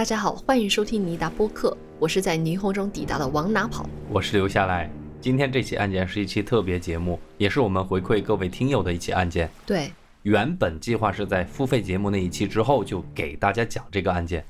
[0.00, 3.84] 大家好，欢迎收听尼达播客，我是在霓虹中抵达的，往哪跑？
[4.08, 4.90] 我是留下来。
[5.20, 9.50] 今天这期案件是一期特别节目，也是我们回馈各位听友的一起案件。
[9.66, 14.42] 对，原本计划是在付费节目那一期之后就给大家讲这个案件。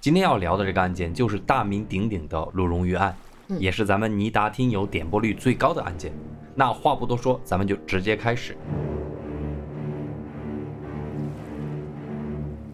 [0.00, 6.10] 今天要聊的这个案件就是大名鼎鼎的鲁荣鱼案，嗯也是咱们尼达听友点播率最高的案件。
[6.52, 8.56] 那话不多说，咱们就直接开始。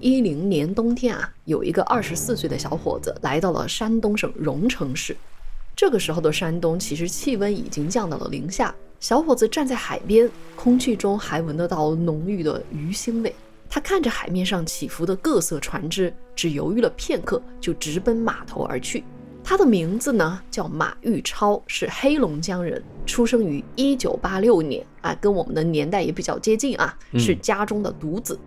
[0.00, 5.16] 一零年冬天啊，有一个二十四岁的小伙子来到了山东省荣成市。
[5.74, 13.34] 这个时候的山东其实气温已经降到了零下，小伙子站在海边，空气中还闻得到浓郁的鱼腥味。
[13.68, 19.02] 他看着海面上起伏的各色船只，只犹豫了片刻，就直奔码头而去。
[19.42, 28.38] 他的名字呢叫马玉超，是黑龙江人，出生于一九八六年啊，跟我们的年代也比较接近啊，嗯是家中的独子。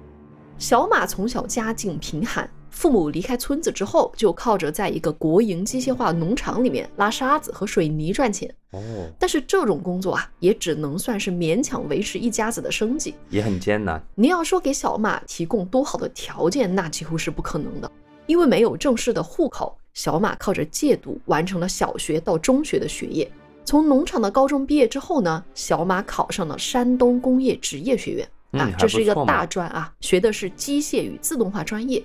[0.58, 8.54] 小马从小家境贫寒，父母离开村子之后，就靠着在一个国营机械化农场里面拉沙子和水泥赚钱。
[8.72, 8.82] 哦，
[9.18, 13.16] 但是这种工作啊，也只能算是勉强维持一家子的生计。
[13.30, 14.04] 也很艰难。
[14.14, 17.90] 你要说给小马提供多好的条件，那几乎是不可能的，
[18.26, 23.32] 因为没有正式的户口，小马靠着借读完成了小学到中学的学业。
[23.64, 28.28] 从农场的高中毕业之后呢，小马考上了山东工业职业学院。
[28.52, 32.04] 啊，这是一个大专啊，学的是机械与自动化专业。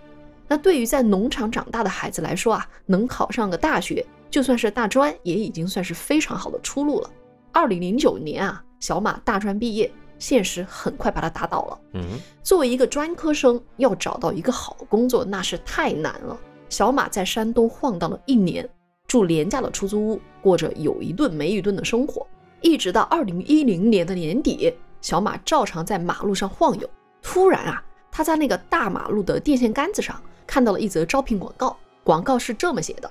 [0.50, 7.10] 那对于在农场长大的孩子来说啊，能考上个大学，就算是大专，也已经算是非常好的出路了。
[7.52, 9.88] 二零零九年啊，小马大专毕业，
[10.18, 11.80] 现实很快把他打倒了。
[11.92, 12.02] 嗯，
[12.42, 16.36] 作为一个专科生，要找到一个好工作那是太难了。
[16.68, 18.68] 小马在山东晃荡了一年，
[19.06, 22.26] 住廉价的出租屋，过着有一顿没一顿的生活，
[22.60, 26.90] 一直到二零一零年的年底，小马照常在马路上晃悠。
[27.22, 27.80] 突然啊，
[28.10, 33.08] 他在那个大马路的电线杆子上看到了一则招聘广告，广告是这么写的：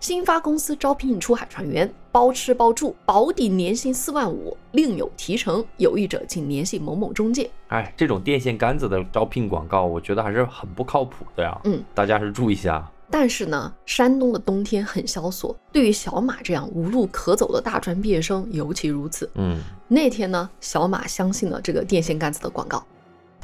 [0.00, 7.50] 新发公司招聘出海船员，包吃包住，保底年薪四万五，另有提成，有意者请联系某某中介。
[7.68, 11.58] 哎，这种电线杆子的招聘广告，我觉得还是很不靠谱的呀。
[11.64, 12.86] 嗯，大家是注意一下。
[13.10, 19.30] 但是呢，山东的冬天很萧索，对于小马这样无路可走的大专毕业生尤其如此。
[19.36, 19.58] 嗯，
[19.88, 22.84] 那天呢，小马相信了这个电线杆子的广告，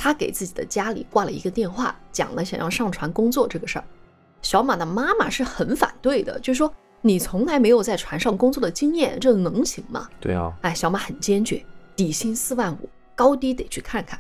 [0.02, 3.84] 他给自己的家里挂了一个电话，讲了想要上船工作这个事儿。
[4.40, 6.72] 小马的妈妈是很反对的，就说
[7.02, 10.08] 你从来没有在船上工作的经验，这能行吗？
[10.18, 11.62] 对啊，哎，小马很坚决，
[11.94, 14.18] 底薪四万五，高低得去看看。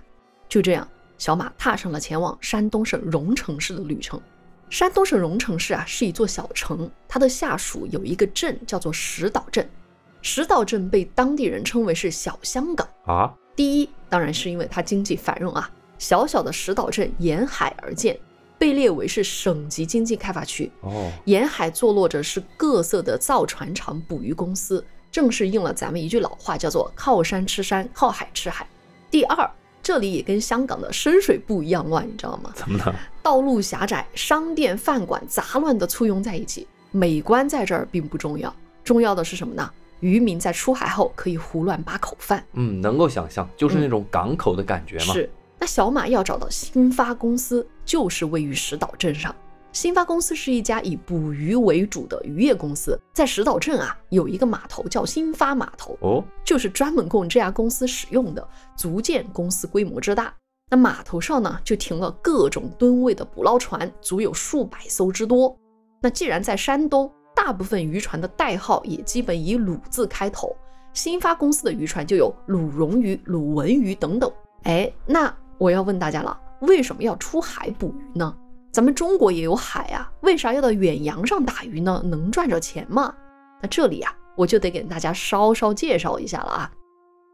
[0.50, 0.86] 就这样，
[1.16, 4.20] 小马踏上了前往山东省荣城市的旅程。
[4.68, 9.66] 山东省荣城市啊是一座小城，它的下属有一个镇叫做石岛镇。
[10.20, 12.86] 石岛镇被当地人称为是小香港。
[13.06, 18.18] 啊，第一，当然是因为它经济繁荣啊，小小的石岛镇沿海而建，
[18.58, 20.70] 被列为是省级经济开发区。
[20.80, 28.66] 哦，沿海坐落着是各色的造船厂、捕鱼公司，正是应了咱们一句老话，叫做“靠山吃山，靠海吃海”。
[29.10, 29.50] 第二，
[29.82, 32.52] 这里也跟香港的深水埗一样乱，你知道吗？
[32.54, 32.94] 怎么了？
[33.22, 36.66] 道路狭窄，商店、饭馆杂乱的簇拥在一起。
[36.92, 39.70] 美观在这儿并不重要，重要的是什么呢？
[40.00, 42.44] 渔民在出海后可以胡乱扒口饭。
[42.54, 45.14] 嗯，能够想象，就是那种港口的感觉嘛。
[45.14, 49.34] 是，那小马要找到新发公司，就是位于石岛镇上。
[49.72, 58.44] 新发公司是一家以捕鱼为主的渔业公司，在石岛镇啊有一个码头叫新发码头，哦，就是专门供这家公司使用的，
[58.76, 60.34] 足见公司规模之大。
[60.72, 65.56] 那码头上呢就停了各种吨位的捕捞船，足有数百艘之多。
[66.02, 67.08] 那既然在山东，
[67.42, 70.54] 大部分渔船的代号也基本以鲁字开头，
[70.92, 74.30] 新发公司的渔船就有鲁荣鱼、鲁文鱼等等。
[74.64, 78.36] 哎，那我要问大家了，为什么要出海捕鱼呢？
[78.70, 82.02] 咱们中国也有海啊，为啥要到远洋上打鱼呢？
[82.04, 83.14] 能赚着钱吗？
[83.62, 86.70] 那这里啊，我就得给大家稍稍介绍一下了啊。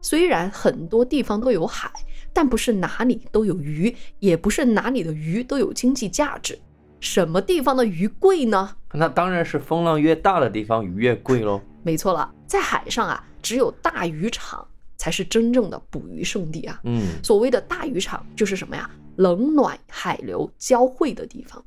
[0.01, 1.91] 虽然很多地方都有海，
[2.31, 6.57] 但不是哪里都有鱼，也不是哪里的鱼都有经济价值。
[6.99, 8.75] 什么地方的鱼贵呢？
[8.93, 11.61] 那当然是风浪越大的地方鱼越贵喽。
[11.83, 14.65] 没错了，在海上啊，只有大渔场
[14.97, 16.79] 才是真正的捕鱼圣地啊。
[16.83, 18.89] 嗯，所谓的大渔场就是什么呀？
[19.17, 21.63] 冷暖海流交汇的地方。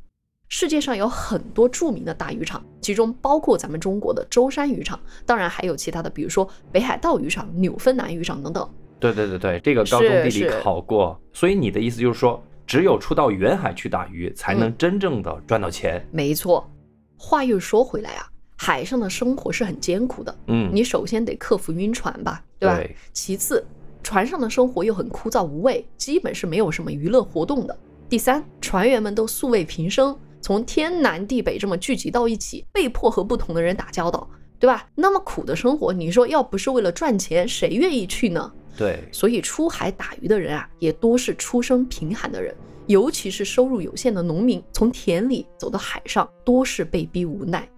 [0.48, 8.68] 世界上有很多著名的大渔场，其中包括咱们中国的舟山渔场，当然还有其他的，比如说北海道渔场、纽芬兰渔场等等。
[8.98, 16.06] 对对对对，这个高中地理考过，所以你的意思就是说，只有出到远海去打鱼，才能真正的赚到钱。
[16.12, 16.70] 没错。
[17.16, 20.32] 话又说回来啊，海上的生活是很艰苦的。
[20.46, 22.76] 嗯，你首先得克服晕船吧，对吧？
[22.76, 23.66] 对其次，
[24.04, 27.76] 船上的生活又很枯燥无味，基本是没有什么娱乐活动的。
[28.08, 34.30] 第三，船员们都素未平生，从从天南地北这么聚集到一起，被迫和不同的人打交道，
[34.60, 34.88] 对吧？
[34.94, 38.52] 那么苦的生活，你说要不是为了赚钱，谁愿意去呢？
[38.80, 42.56] 对，所以出海打鱼的人啊，也多是出身贫寒的人，
[42.86, 47.68] 尤其是收入有限的农民，从田里走到海上，多是被逼无奈。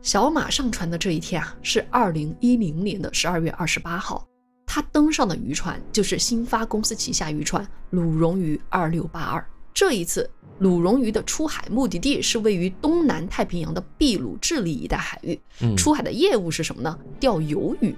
[0.00, 4.26] 小马上船的这一天啊，是二零一零年的十二月二十八号。
[4.64, 9.46] 他登上的渔船就是新发公司旗下渔船鲁荣鱼二六八二。
[9.74, 10.28] 这一次，
[10.58, 15.38] 鲁荣鱼的出海目的地是位于东南太平洋的秘鲁、智利一带海域。
[15.76, 16.98] 出海的业务是什么呢？
[17.20, 17.94] 钓鱿鱼。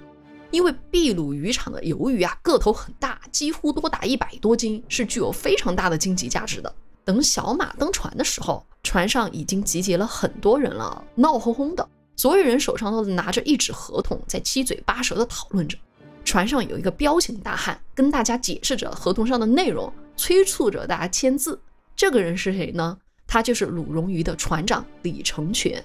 [0.51, 6.75] 因为秘鲁渔场的鱿鱼啊，个头很大，几乎多达一百多斤，是具有非常大的经济价值的。
[7.05, 15.77] 等小马登船的时候，船上已经集结了很多人了，闹哄哄的，所有人手上都拿着一纸合同，在七嘴八舌的讨论着。
[16.25, 21.61] 船上有一个彪形大汉跟大家解释着合同上的内容，催促着大家签字。
[21.95, 22.99] 这个人是谁呢？
[23.29, 25.85] 他就是鲁荣鱼的船长李成全。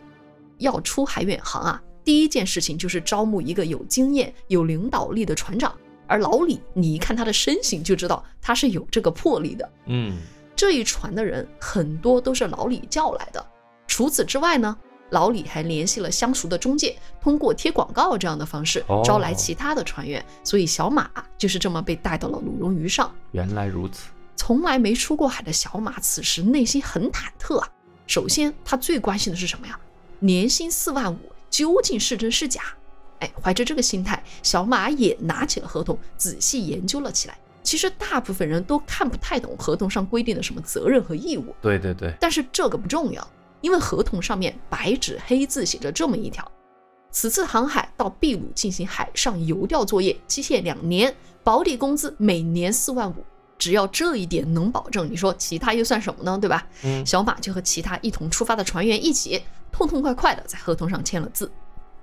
[0.57, 5.75] 要出海远航啊，第一件事情就是招募一个有经验、有领导力的船长。
[6.07, 9.69] 而老李，你一看他的身形就知道他是有这个魄力的。
[9.85, 10.17] 嗯，
[10.55, 13.45] 这一船的人很多都是老李叫来的。
[13.87, 14.77] 除此之外呢？
[15.11, 23.13] 老李还联系了相熟的中介，通过贴广告这样的方式招来其他的船员，所以小马就是这么被带到了鲁荣鱼上。
[23.31, 24.07] 原来如此，
[24.37, 27.69] 从来没出过海的小马此时内心很忐忑啊。
[28.07, 29.77] 首先，他最关心的是什么呀？
[30.19, 31.19] 年薪四万五
[31.51, 32.61] 究竟是真是假？
[33.19, 37.37] 哎，怀着这个心态，小马也拿起了合同，仔细研究了起来。
[37.61, 41.55] 其实大部分人都看不太懂合同上规定的什么责任和义务。
[41.61, 43.25] 对对对，但是这个不重要。
[43.61, 46.51] 因为合同上面白纸黑字写着这么一条：
[47.11, 53.23] 此次航海到秘鲁进行海上游钓作业，期限两年，保底工资每年四万五。
[53.61, 56.35] 只要这一点能保证，你说其他又算什么呢？
[56.35, 56.65] 对吧？
[56.83, 59.39] 嗯，小马就和其他一同出发的船员一起，
[59.71, 61.51] 痛痛快快的在合同上签了字。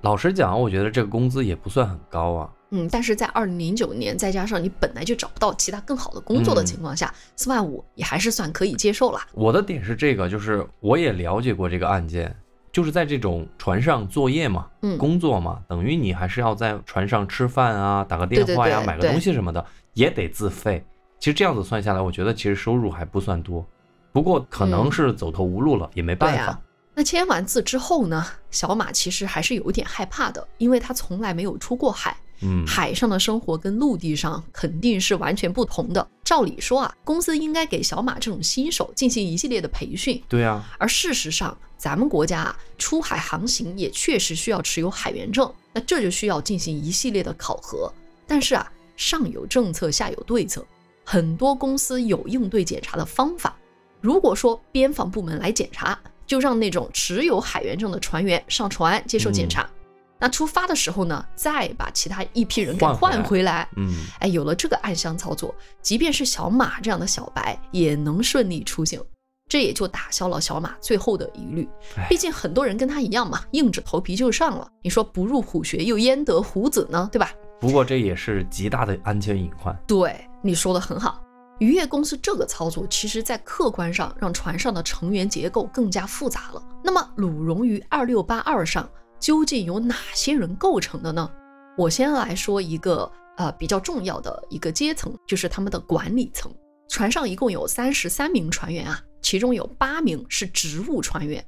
[0.02, 2.48] 老实讲，我觉得这个工资也不算很高啊。
[2.70, 9.18] 嗯，但是在二零零九年，再加上你本来就找不到其他更好的工作的情况下，四万五也还是算可以接受了。
[9.32, 12.32] 我的点是这个，就是我也了解过这个案件，
[12.70, 20.84] 就是在这种船上作业嘛，嗯，工作嘛，等于你还是要在船上吃饭啊，打个电话呀，买个东西什么的，也得自费。
[21.18, 23.66] 其实这样子算下来，我觉得其实收入还不算多，
[24.12, 26.60] 不过可能是走投无路了，也没办法。
[26.94, 32.16] 那签完字之后呢，小马其实还是有点害怕的，因为他从来没有出过海。
[32.40, 36.08] 嗯，海上的生活跟陆地上肯定是完全不同的。
[36.22, 40.22] 照理说啊，公司应该给小马这种新手进行一系列的培训。
[40.28, 47.92] 对啊，而事实上，咱们国家啊，出海航行也确实需要持有海员证，那这就需要进行一系列的考核。
[48.24, 50.64] 但是啊，上有政策，下有对策，
[51.10, 53.56] 很多公司有应对检查的方法。
[54.02, 59.66] 如果说边防部门来检查，就让那种持有海员证的船员上船接受检查。
[60.18, 63.66] 那出发的时候呢，再把其他一批人给换回来。
[63.76, 69.02] 嗯，哎，有了这个暗箱操作，即便是小马这样的小白也能顺利出行，
[69.48, 71.66] 这也就打消了小马最后的疑虑。
[72.10, 74.70] 毕竟很多人跟他一样嘛，硬着头皮就上了。
[74.82, 77.08] 你说不入虎穴，又焉得虎子呢？
[77.10, 77.32] 对吧？
[77.58, 79.74] 不过这也是极大的安全隐患。
[79.86, 81.22] 对，你说的很好。
[81.58, 86.62] 渔业公司这个操作，其实在客观上让船上的成员结构更加复杂了。
[86.84, 88.88] 那么鲁荣鱼二六八二上。
[89.20, 91.28] 究竟由哪些人构成的呢？
[91.76, 96.54] 我先来说一个呃比较重要的一个阶层，就是他们的管理层。
[96.88, 101.44] 船上一共有三十三名船员啊，其中有八名是职务船员。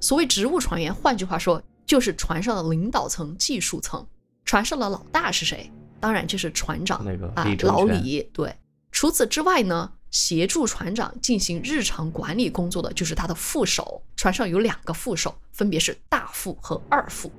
[0.00, 4.02] 所谓职务船员，换句话说就是船上的领导层、技术层。
[4.46, 5.70] 船上的老大是谁？
[6.00, 8.28] 当然就是船长那个啊，老李。
[8.32, 8.52] 对，
[8.90, 9.92] 除此之外呢？
[10.10, 14.02] 协助船长进行日常管理工作的就是他的副手。
[14.16, 17.30] 船上有两个副手，分别是大副和二副。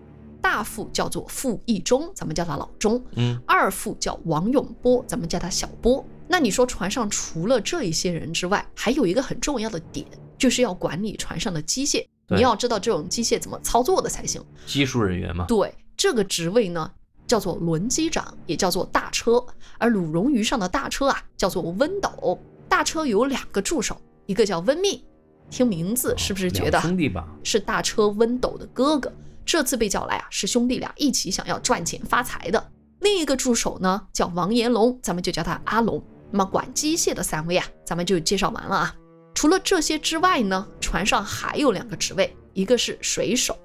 [0.42, 3.04] 大副叫做傅义忠，咱们叫他老钟。
[3.18, 3.38] 嗯。
[3.46, 6.02] 二副叫王永波，咱们叫他小波。
[6.30, 12.06] 那你说船上除了这一些人之外，还有一个很重要的点，就是要管理船上的机械。
[12.30, 14.42] 你要知道这种机械怎么操作的才行。
[14.66, 15.44] 技术人员嘛。
[15.46, 16.90] 对，这个职位呢
[17.32, 19.42] 叫做轮机长，也叫做大车。
[19.78, 22.38] 而鲁荣鱼上的大车啊，叫做温斗。
[22.68, 23.96] 大车有两个助手，
[24.26, 25.02] 一个叫温密，
[25.50, 27.26] 听名字是不是觉得兄弟吧？
[27.42, 29.10] 是大车温斗的哥哥。
[29.46, 32.70] 这次被叫来啊，是兄弟俩一起想要赚钱发财的。
[33.00, 36.04] 另一个助手呢，叫王延龙，咱们就叫他阿龙。
[36.32, 38.94] 那么管机械的三位啊，咱们就介绍完了啊。
[39.34, 43.56] 除了这些之外呢，船上还有两个职位，一个是水手。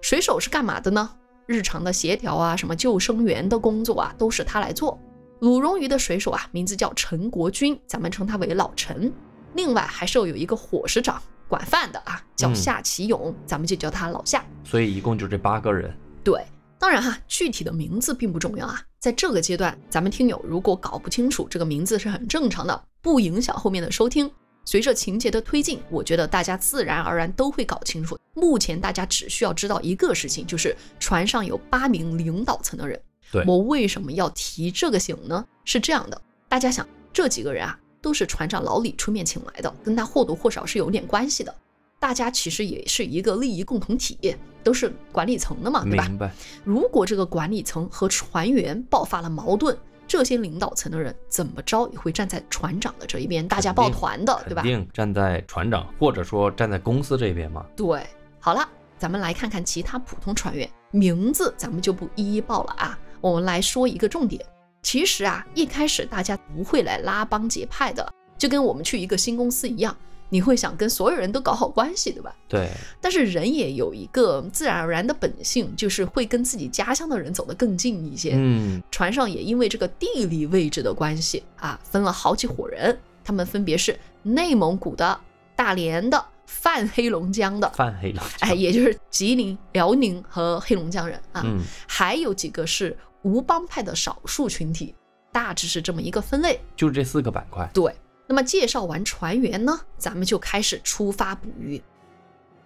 [0.00, 1.10] 水手是干嘛的呢？
[1.50, 4.96] 日常的协调啊，什么救生员的工作啊，都是他来做。
[5.40, 9.12] 鲁荣鱼的水手啊，名字叫陈国军，咱们称他为老陈。
[9.54, 14.44] 另外还设有一个伙食长，管饭的啊，叫嗯夏启勇，咱们就叫他老夏。
[14.62, 15.92] 所以一共就这八个人。
[16.22, 16.40] 对，
[16.78, 18.80] 当然哈，具体的名字并不重要啊。
[19.00, 24.30] 在这个阶段，咱们听友如果搞不清楚这个名字是很正常的，不影响后面的收听。
[24.64, 28.16] 随着情节的推进，我觉得大家自然而然都会搞清楚。
[28.34, 33.00] 目前大家只需要知道一个事情，就是船上有八名领导层的人。
[33.32, 35.44] 对我为什么要提这个醒呢？
[35.64, 41.54] 是这样的，大家想，这几个人啊，都是船长老李出面请来的，跟他或多或少是有点关系的。
[41.98, 44.34] 大家其实也是一个利益共同体，
[44.64, 46.04] 都是管理层的嘛，对吧？
[46.08, 46.32] 明白。
[46.64, 49.76] 如果这个管理层和船员爆发了矛盾，
[50.08, 54.70] 这些领导层的人怎么着也会站在船长的这一边，大家抱团的，对吧肯？
[54.72, 57.64] 定站在船长或者说站在公司这边嘛。
[57.76, 58.04] 对，
[58.42, 58.66] 好了，
[58.98, 62.98] 咱们来看看其他普通船员，名字咱们就不一一报了啊。
[63.20, 64.42] 我们来说一个重点。
[64.82, 69.94] 其实啊，一开始大家不会来拉帮结派的，就跟我们去一个新公司一样，
[70.30, 72.34] 你会想跟所有人都搞好关系，对吧？
[72.48, 78.32] 对，但是人也有一个自然而然的本性，就是会跟自己家乡的人走得更近一些。
[78.36, 85.20] 嗯，船上也因为这个地理位置的关系啊，分了好几伙人，他们分别是内蒙古的、
[85.54, 88.22] 大连的、泛黑龙江的，泛黑了。
[88.40, 94.94] 哎，也就是吉林、辽宁和黑龙江人啊，嗯，还有几个是无帮派的少数群体，
[95.32, 96.60] 大致是这么一个分类。
[96.74, 97.70] 就这四个板块。
[97.72, 97.94] 对，
[98.26, 101.80] 那么介绍完船员呢，咱们就开始出发捕鱼。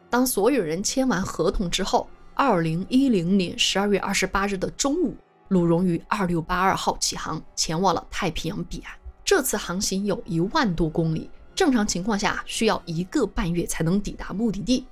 [0.08, 5.14] 当所有人签完合同之后，二零一零年十二月二十八日的中午，
[5.48, 8.92] 鲁荣于二六八二号起航，前往了太平洋彼岸。
[9.24, 14.84] 这次航行有一万多公里，正常情况下需要一个半月才能抵达目的地。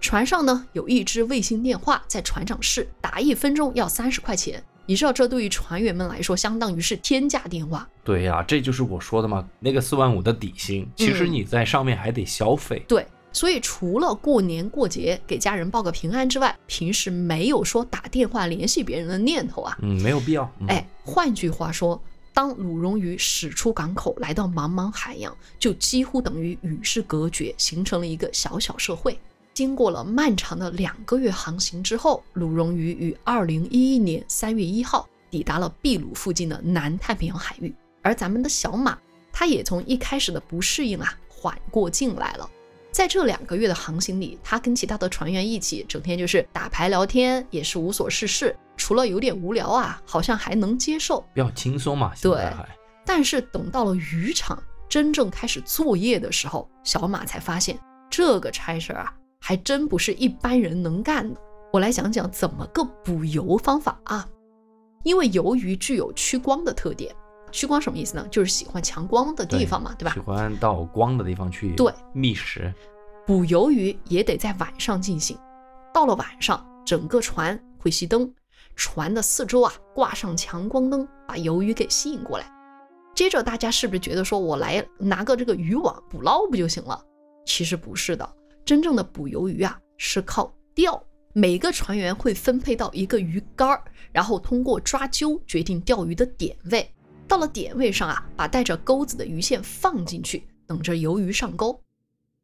[0.00, 4.62] 船上呢有一支卫星电话在船长室，打一分钟要三十块钱。
[4.86, 7.88] 你知道这对于船员们来说，相当于是天价电话。
[8.02, 12.82] 对呀、这就是我说的嘛，那个四万五的底薪，其实嗯你在上面还得消费。
[12.88, 19.78] 对，所以除了过年过节给家人报个平安之外，平时没有说打电话联系别人的念头啊。
[19.82, 20.50] 嗯，没有必要。
[20.58, 22.02] 嗯、哎，换句话说，
[22.40, 29.20] 当鲁荣鱼驶出港口，来到茫茫海洋，就几乎等于与世隔绝，形成了一个小小社会。
[29.52, 38.98] 经过了漫长的两个月航行之后，鲁荣鱼于二零一一年三月一号抵达了秘鲁附近的南太平洋海域，而咱们的小马，
[39.30, 42.50] 它也从一开始的不适应啊，缓过劲来了。
[42.92, 51.24] 在这两个月的航行里，他跟其他的船员一起，整天就是打牌聊天，也是无所事事，除了有点无聊啊，好像还能接受。
[51.32, 52.50] 比较轻松嘛，对
[53.06, 57.78] 但是等到了渔场真正开始作业的时候，小马才发现
[58.10, 61.40] 这个差事儿啊，还真不是一般人能干的。
[61.72, 64.28] 我来讲讲怎么个补油方法啊。
[65.02, 67.14] 因为鱿鱼具有趋光的特点，
[67.50, 68.26] 趋光什么意思呢？
[68.30, 70.20] 就是喜欢强光的地方嘛，对吧喜？
[70.20, 72.72] 欢到光的地方去对觅食。
[73.26, 75.38] 捕鱿鱼也得在晚上进行。
[75.92, 78.32] 到了晚上，整个船会熄灯，
[78.76, 82.50] 船的四周啊挂上强光灯，把鱿鱼给吸引过来。
[83.14, 87.00] 接着，大家是不是觉得说我来拿个这个渔网捕捞不就行了？
[87.44, 88.28] 其实不是的，
[88.64, 91.02] 真正的捕鱿鱼啊是靠钓。
[91.32, 93.80] 每个船员会分配到一个鱼竿儿，
[94.10, 96.92] 然后通过抓阄决定钓鱼的点位。
[97.30, 101.80] 到了点位上啊，把带着钩子的鱼线放进去，等着鱿鱼上钩。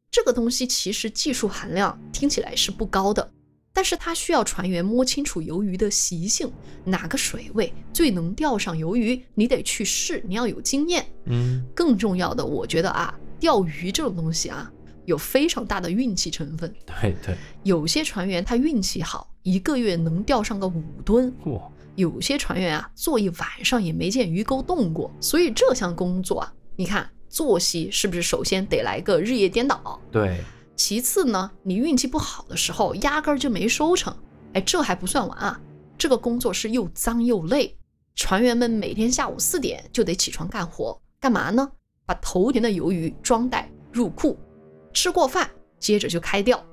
[0.09, 3.29] 这个东西其实技术含量听起来是不高的，
[3.73, 6.49] 但是它需要船员摸清楚鱿鱼的习性，
[6.85, 11.05] 哪个水位最能钓上鱿鱼，你得去试，你要有经验。
[11.25, 14.71] 嗯，更重要的，我觉得啊，钓鱼这种东西啊，
[15.03, 16.73] 有非常大的运气成分。
[16.85, 25.11] 对对，有些船员他运气好，一个月能钓上个五吨；哇，有些船员啊，坐一晚上也没见鱼钩动过。
[25.19, 29.99] 所以这项工作啊，你看作息是不是首先得来个日夜颠倒？
[30.11, 30.39] 对，
[30.75, 34.15] 其次呢，你运气不好的时候，压根儿就没收成。
[34.53, 35.59] 哎，这还不算完啊，
[35.97, 37.75] 这个工作是又脏又累。
[38.15, 41.67] 船员们每天下午四点就得起床干活，干嘛呢？
[42.05, 44.37] 把头年的鱿鱼装袋入库，
[44.93, 45.49] 吃过饭，
[45.79, 46.63] 接着就开钓。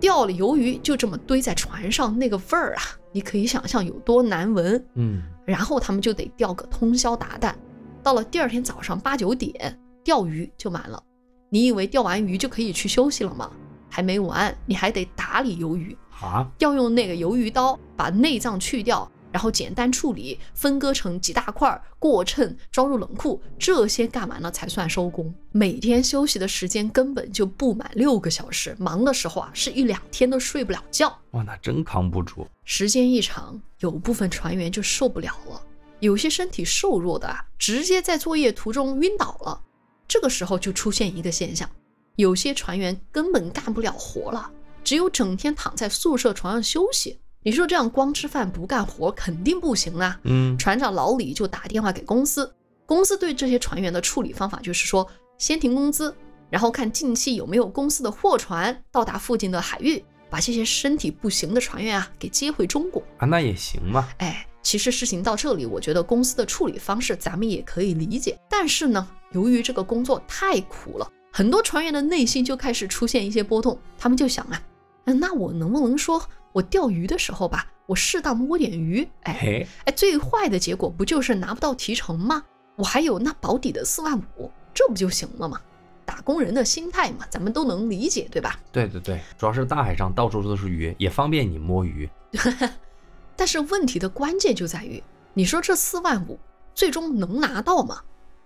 [0.00, 2.82] 钓了鱿鱼就这么堆在船上，那个味儿啊，
[3.14, 4.84] 你可以想象有多难闻。
[4.94, 7.54] 嗯，然后他们就得钓个通宵达旦，
[8.02, 11.00] 到了第二天早上八九点，钓鱼就满了。
[11.48, 13.48] 你以为钓完鱼就可以去休息了吗？
[13.88, 25.34] 还没完，你还得打理鱿鱼，啊，要用那个鱿鱼刀把内脏去掉，然后简单处理，分割成几大块，过秤，装入冷库，这些干完了才算收工。
[25.50, 31.08] 每天休息的时间根本就不满六个小时，忙的时候啊，是一两天都睡不了觉。
[31.32, 32.46] 哇，那真扛不住。
[32.64, 35.60] 时间一长，有部分船员就受不了了，
[35.98, 39.60] 有些身体瘦弱的啊，直接在作业途中晕倒了。
[40.06, 41.68] 这个时候就出现一个现象：
[42.14, 44.48] 有些船员根本干不了活了，
[44.84, 47.18] 只有整天躺在宿舍床上休息。
[47.46, 50.18] 你说这样光吃饭不干活肯定不行啊！
[50.22, 52.50] 嗯，船长老李就打电话给公司，
[52.86, 56.16] 公司对这些船员的处理方法就是说，先停工资，
[56.48, 63.02] 然后看近期有没有公司的货船到达附近的海域，把这些身体不行的船员啊给接回中国。
[63.18, 64.08] 啊，那也行嘛。
[64.16, 68.38] 哎，其实事情到这里，我觉得公司的处理方式咱们也可以理解。
[68.48, 73.78] 但是呢，由于这个工作太苦了，很多船员的内心就开始出现一些波动。
[73.98, 74.62] 他们就想啊，
[75.04, 79.08] 嗯那我能不能说我钓鱼的时候吧，我适当摸点鱼？
[79.24, 82.44] 哎嘿，哎，最坏的结果不就是拿不到提成吗？
[82.76, 85.60] 我还有那保底的四万五，这不就行了吗？
[86.06, 88.56] 打工人的心态嘛，咱们都能理解，对吧？
[88.70, 92.08] 对对对，主要是大海上到处都是鱼，也方便你摸鱼。
[93.34, 96.38] 但是问题的关键就在于，你说这四万五
[96.72, 98.00] 最终能拿到吗？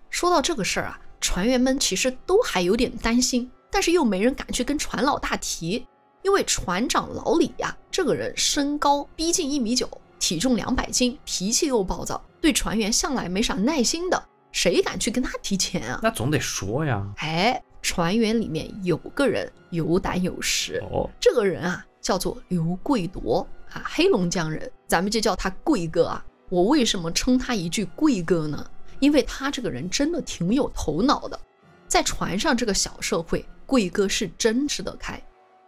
[0.09, 5.87] 说到这个事儿啊，船员们其实都还有点担心，但是又没人敢去跟船老大提，
[6.29, 9.89] 因为船长老李呀、这个人身高逼近一米九，
[10.19, 15.99] 体重两百斤，脾气又暴躁，对船员向来没啥耐心的，谁敢去跟他提钱啊？
[16.03, 17.03] 那总得说呀。
[17.17, 26.23] 哎，船员里面有个人有胆有识，哦，这个人啊叫做刘贵铎啊，黑龙江人，咱们就叫他贵哥啊。
[26.51, 28.71] 我为什么称他一句贵哥呢？
[29.01, 31.41] 因为他这个人真的挺有头脑的，
[31.87, 35.19] 在船上这个小社会，贵哥是真吃得开。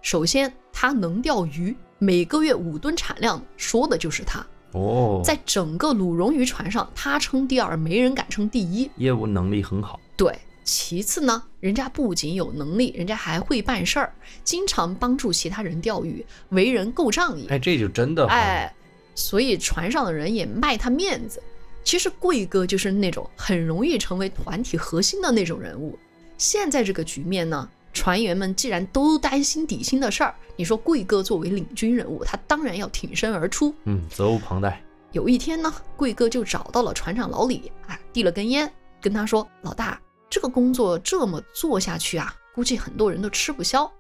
[0.03, 4.45] 首先，他能钓鱼，每个月五吨产量，说的就是他。
[4.73, 8.91] 哦，在整个鲁荣渔船上，他称第二，没人敢称第一。
[8.97, 10.01] 业务能力很好。
[10.17, 14.13] 对，其次呢，人家不仅有能力，人家还会办事儿，
[14.45, 17.47] 经常帮助其他人钓鱼，为人够仗义。
[17.49, 18.33] 哎，这就真的好。
[18.33, 18.73] 哎，
[19.15, 21.43] 所以船上的人也卖他面子。
[21.83, 25.99] 其实贵哥就是那种很容易成为团体核心的那种人物。
[26.39, 33.75] 现在这个局面呢，船员们既然都担心底薪的事儿，你说贵哥作为领军人物，他当然要挺身而出。
[33.85, 34.83] 嗯，责无旁贷。
[35.13, 43.91] 有一天呢，贵哥就找到了船长老李，啊，递了根烟，跟他说：“老大，这个工作这么做下去啊，估计很多人都吃不消。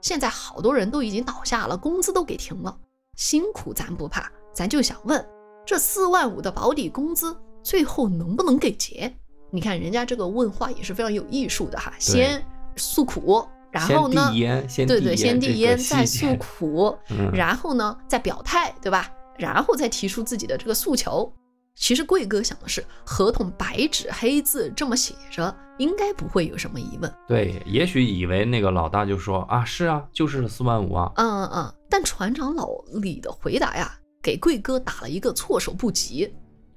[0.00, 2.76] 现在好多人都已经倒下了，工资都给停了。
[3.16, 5.26] 辛苦咱不怕，咱就想问，
[5.66, 9.12] 这四万五的保底工资最后能不能给结？
[9.50, 12.40] 你看人家这个问话也是非常有艺术的哈，先
[12.76, 19.12] 诉苦，然后呢先递，烟，对对，先递烟，再诉苦，嗯然后呢再表态，对吧？
[19.36, 21.32] 然后再提出自己的这个诉求。
[21.76, 27.10] 其实贵哥想的是，合同白纸黑字这么写着，应该不会有什么疑问。
[27.26, 31.10] 对，也许以为那个老大就说啊，是啊，就是四万五啊。
[31.16, 31.74] 嗯嗯嗯。
[31.88, 32.68] 但船长老
[33.00, 36.30] 李的回答呀，给贵哥打了一个措手不及。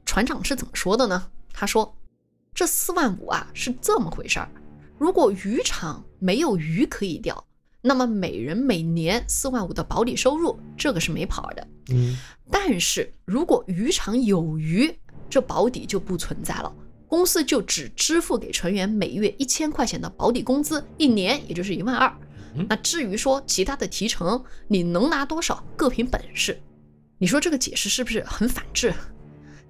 [0.05, 1.21] 船长是怎么说的呢？
[1.51, 1.93] 他说
[2.55, 4.49] ：“这四万五啊是这么回事儿，
[5.03, 7.45] 如果渔场没有鱼可以钓，
[7.81, 11.67] 那么每人每年四万五的保底收入，这个是没跑的。
[11.89, 12.15] 嗯，
[12.49, 14.97] 但是如果渔场有鱼，
[15.29, 16.73] 这保底就不存在了，
[17.05, 22.09] 公司就只支付给船员每月一千块钱的保底工资，一年也就是一万二
[22.55, 22.65] 嗯。
[22.69, 26.57] 那至于说其他的提成，你能拿多少，各凭本事。
[27.17, 28.93] 你说这个解释是不是很反智？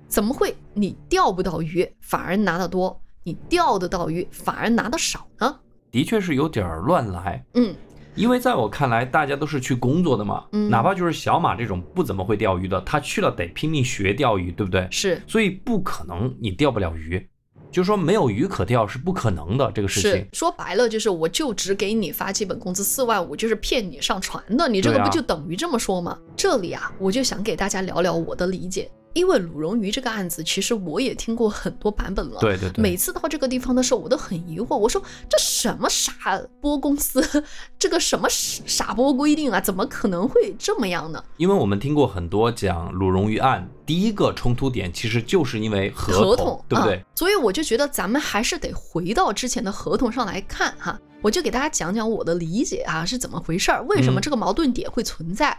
[0.07, 5.59] 怎么会你钓不到鱼反而拿得多，你钓得到鱼反而拿得少呢？
[5.91, 7.43] 的确是有点儿乱来。
[7.53, 7.73] 嗯，
[8.15, 14.87] 因为在我看来，大家都是去工作的嘛，嗯哪怕就是小马这种不怎么会钓鱼的，他去了得拼命学钓鱼，对不对？
[14.91, 17.25] 是所以不可能你钓不了鱼，
[17.71, 20.27] 就是说没有鱼可钓是不可能的这个事情。
[20.33, 26.17] 说白了就是我就只给你发基本工资四万五，就是骗你上船的，你这个不就等于这么说吗？
[26.35, 32.39] 这里啊，我就想给大家聊聊我的理解，因为鲁荣鱼这个案子，其实我也听过很多版本了。
[32.39, 36.13] 对对对，每次到这个地方的时候，我都很疑惑，我说这什么傻
[36.59, 37.23] 波公司，
[37.77, 41.23] 这个什么傻波规定啊，怎么可能会这么样呢？
[41.37, 46.95] 因为我们听过很多讲鲁荣鱼案，第一个冲突点其实就是因为合同，对不对？
[46.97, 55.57] 嗯所以我就觉得咱们还是得回到之前的合同上来看哈，我就给大家讲讲我的理解啊是怎么回事儿，为什么嗯这个矛盾点会存在。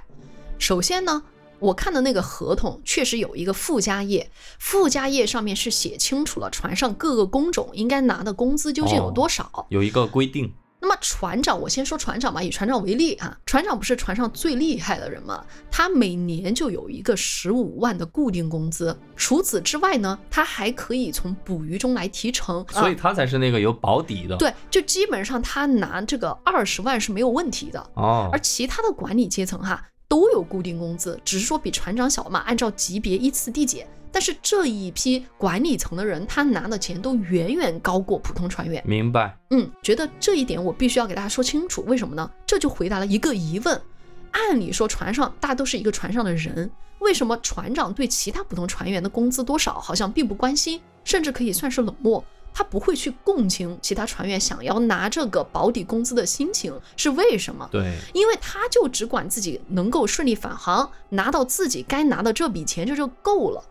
[0.58, 1.22] 首先呢，
[1.64, 9.66] 我看的那个合同确实有一个附加页，附加页上面是写清楚了船上各个工种应该拿的工资究竟有多少。
[9.70, 15.42] 有一个规定，那么船长，我先说船长吧，以船长为例啊，船长不是船上最厉害的人吗？
[15.70, 24.36] 他每年就有一个十五万的固定工资，除此之外呢，他还可以从捕鱼中来提成，所以啊、他才是那个有保底的。
[24.36, 27.80] 对，就基本上他拿这个二十万是没有问题的。
[27.94, 29.82] 哦而，其他的管理阶层哈
[30.14, 33.84] 都有固定工资，只是说比船长小嘛，按照级别依次递减。
[34.12, 38.80] 但是这一批管理层的人，他拿的钱都远远高过普通船员。
[38.86, 39.36] 明白。
[39.50, 42.30] 嗯，觉得这一点我必须要给大家说清楚，为什么呢？
[42.46, 43.82] 这就回答了一个疑问。
[44.30, 52.24] 按理说，船上大家都是一个船上的人，为什么船长对其他普通船员的工资多少好像并不关心，甚至可以算是冷漠？
[52.54, 57.68] 他不会去共情其他船员想要拿这个保底工资的心情，是为什么？
[57.72, 63.62] 对，因为他就只管自己能够顺利返航，拿到自己该拿的这笔钱，这就够了。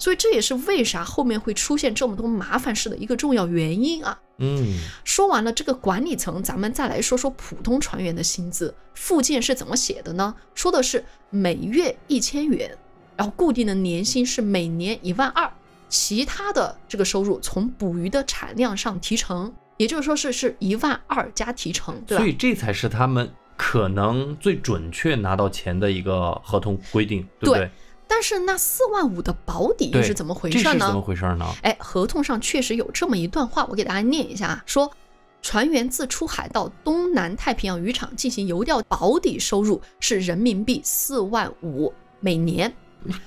[0.00, 4.16] 所以这也是为啥后面会出现这么多麻烦事的一个重要原因啊。
[4.36, 8.72] 嗯，说完了这个管理层，咱们再来说说普通船员的薪资。
[8.94, 10.32] 附件是怎么写的呢？
[10.54, 12.78] 说的是每月一千元，
[13.16, 15.52] 然后固定的年薪是每年一万二。
[15.88, 22.22] 其他的这个收入从捕鱼的产量上提成，也就是说是是一万二加提成，对吧？
[22.22, 27.70] 所以这才是他们可能最准确拿到钱的一个合同规定，对不对？
[28.06, 30.64] 但是那四万五的保底又是怎么回事呢？
[30.64, 31.46] 这是怎么回事呢？
[31.62, 34.90] 哎，合同上确实有这么一段话，我给大家念一下啊，说
[35.42, 42.72] 船员自出海到东南太平洋渔场进行游钓，保底收入是人民币四万五每年。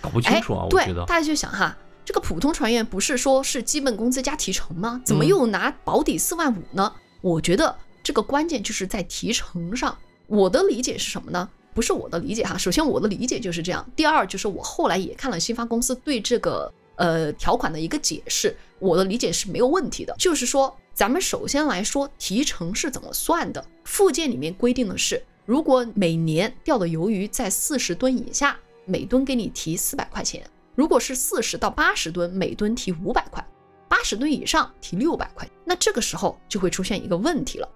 [0.01, 1.77] 搞不清楚啊，我觉得大家就想哈。
[2.11, 5.01] 这个普通船员不是说是基本工资加提成吗？
[5.05, 6.93] 怎么又拿保底四万五呢？
[7.21, 9.97] 我觉得这个关键就是在提成上。
[10.27, 11.47] 我的理解是什么呢？
[11.73, 12.57] 不是我的理解哈。
[12.57, 13.89] 首先我的理解就是这样。
[13.95, 20.13] 第二就是我后来也看了新发公司对这个呃条款的一个解释，我的理解是没有问题的。
[20.19, 23.65] 就是说，咱们首先来说提成是怎么算的。
[23.85, 30.43] 附件里面规定的是，如果每年钓的鱿鱼在四十吨以下，每吨给你提四百块钱。
[30.75, 33.43] 如果是四十到八十吨，每吨提五百块；
[33.89, 35.47] 八十吨以上提六百块。
[35.65, 37.69] 那这个时候就会出现一个问题了：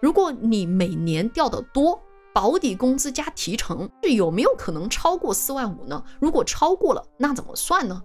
[0.00, 2.00] 如果你每年钓得多，
[2.34, 6.02] 保底工资加提成这有没有可能超过四万五呢？
[6.20, 8.02] 如果超过了，那怎么算呢？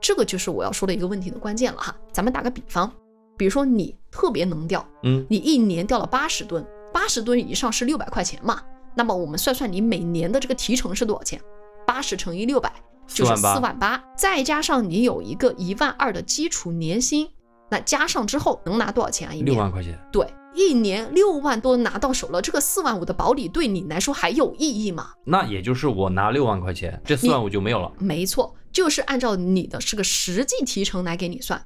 [0.00, 1.96] 这个就是我要说的一个问题的关键了哈。
[2.12, 2.92] 咱们打个比方，
[3.36, 8.62] 比如说你特别能钓，嗯，你一年钓了八十吨，八十吨以上是六百块钱嘛？
[8.94, 11.40] 那么我们算算你每年的这个提成是多少钱？
[11.86, 12.72] 八十乘以六百。
[13.08, 17.28] 就是四万八，再加上你有一个一万二的基础年薪，
[17.70, 19.34] 那加上之后能拿多少钱啊？
[19.34, 19.98] 一年六万块钱。
[20.12, 25.10] 对，一年六万多拿到手了，这个四万五的保底对你来说还有意义吗？
[25.24, 27.90] 那也就是我拿六万块钱，这四万五就没有了。
[27.98, 31.64] 没错，就是按照你的是个实际提成来给你算，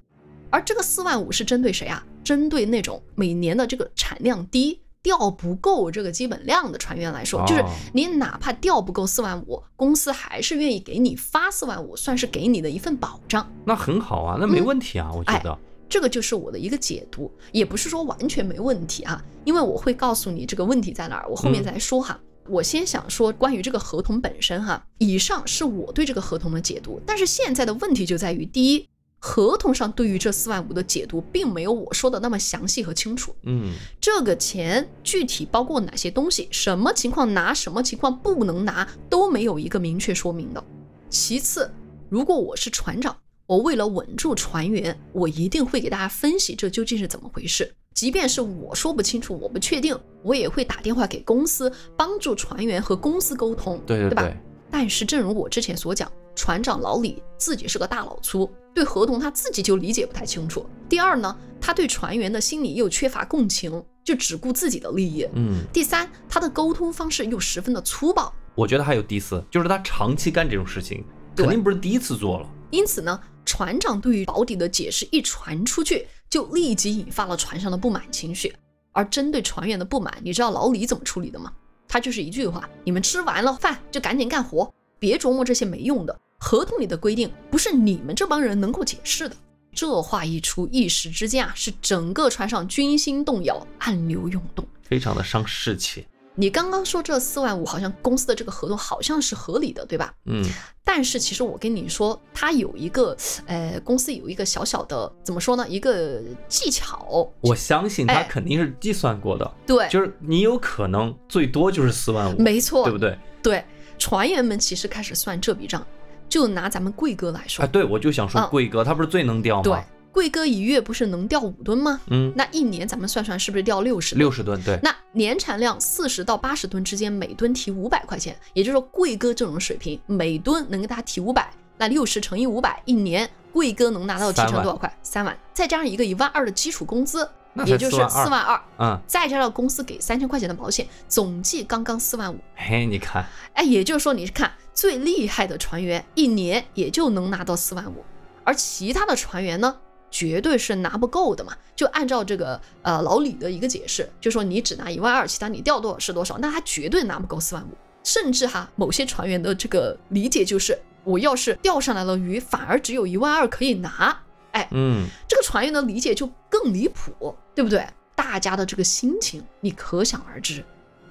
[0.51, 2.05] 而这个四万五是针对谁啊？
[2.23, 4.82] 针对那种每年的这个产量低。
[5.03, 13.51] 钓不够这个基本量的船员来说，就是你哪怕调不够四万五，公司还是愿意给你发四万五，算是给你的一份保障。
[13.65, 15.59] 那很好啊，那没问题啊，我觉得。
[15.89, 22.19] 这个就是我的一个解读，也不是说完全没问题啊，因为我会告诉你这个问题在哪儿，我后面再说哈。
[22.49, 28.89] 我先想说关于这个合同本身哈，以上是我对这个合同的解读，但是现在的问题就在于第一。
[29.25, 33.33] 合同上对于这四万五的解读，并没有我说的那么详细和清楚。
[33.45, 40.63] 嗯，这个钱具体包括哪些东西，什么情况拿，什么情况不能拿，都没有一个明确说明的。
[41.09, 41.71] 其次，
[42.09, 47.73] 如果我是船长，我为了稳住船员，我一定会给大家分析这究竟是怎么回事。
[47.95, 54.37] 即便是我说不清楚，我不确定，我也会打电话给公司，帮助船员和公司沟通，对对对吧？
[54.73, 56.11] 但是正如我之前所讲。
[56.35, 60.65] 船长老李自己是个大老粗，对合同他自己就理解不太清楚。
[60.89, 65.29] 第二呢，他对船员的心理又缺乏共情，就只顾自己的利益。
[65.35, 65.59] 嗯。
[65.75, 68.33] 第三，他的沟通方式又十分的粗暴。
[68.55, 71.05] 我觉得还有第四，就是他长期干这种事情，
[71.37, 72.49] 肯定不是第一次做了。
[72.71, 78.55] 因此呢，船长对于保底的解释一传出去，就立即引发了船上的不满情绪。
[78.93, 81.53] 而针对船员的不满，你知道老李怎么处理的吗？
[81.93, 84.73] 他就是一句话：你们吃完了饭就赶紧干活。
[84.99, 89.37] 别琢磨这些没用的，合同里的规定不是你们这帮人能够解释的。
[89.75, 96.07] 这话一出，一时之间啊，是整个船上军心动摇，暗流涌动，非常的伤士气。
[96.35, 100.13] 你刚刚说这四万五，好像公司的这个合同好像是合理的，对吧？
[100.27, 100.45] 嗯。
[100.85, 103.17] 但是其实我跟你说，它有一个，
[103.47, 105.69] 呃，公司有一个小小的，怎么说呢？
[105.69, 107.31] 一个技巧。
[107.41, 109.49] 我相信他肯定是计算过的。
[109.67, 109.89] 对。
[109.89, 112.39] 就是你有可能最多就是四万五。
[112.41, 112.85] 没错。
[112.85, 113.17] 对不对？
[113.43, 113.65] 对。
[113.99, 115.87] 船员们其实开始算这笔账，
[116.29, 119.63] 就拿咱们贵哥来说，哎，对我就想说贵哥，他不是最能钓吗？
[119.63, 119.79] 对，
[120.13, 122.01] 贵哥一月不是能钓五吨吗？
[122.09, 124.15] 嗯，那一年咱们算算是不是钓六十？
[124.15, 124.79] 六十吨，对。
[124.83, 134.95] 那年产量四十到八十吨之间，每吨提五百块钱，也就是说贵哥这种水平，每吨能给他提五百，那六十乘以五百，一年贵哥能拿到提成多少块？
[135.03, 137.29] 三万，再加上一个一万二的基础工资。
[137.67, 142.39] 也就是四万二，嗯，再加上公司给三千块钱的保险，总计刚刚四万五。
[142.57, 148.03] 嘿，你看，哎，也就是说，你看最厉害的船员，一年也就能拿到四万五。
[148.43, 149.77] 而其他的船员呢，
[150.13, 151.53] 绝对是拿不够的嘛。
[151.75, 157.77] 就按照这个呃老李的一个解释，就说你只拿一万二，其他你调多少是多少，那他绝对拿不够四万五。
[158.05, 164.17] 甚至哈，某些船员的这个理解就是，我要是钓上来了鱼，反而只有一万二可以拿。
[164.51, 167.85] 哎，嗯，这个船员的理解就更离谱，对不对？
[168.15, 170.65] 大家的这个心情，你可想而知。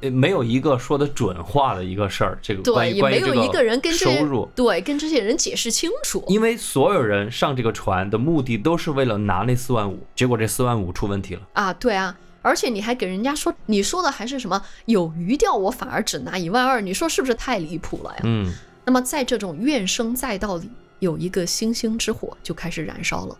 [0.09, 6.23] 没有一个说的准话的一个事儿，这个对，也没有一个人跟这收入对跟这些人解释清楚。
[6.27, 11.71] 因为所有人上这个船的目的都是为了拿那四万五，结果这四万五出问题了啊！
[11.73, 18.21] 对啊，而且你还给人家说，你说的还是什么有鱼钓，我反而只拿一万二，你说是不是太离谱了呀？
[18.23, 18.51] 嗯。
[18.83, 23.37] 那么在这种怨声载道里，有一个星星之火就开始燃烧了。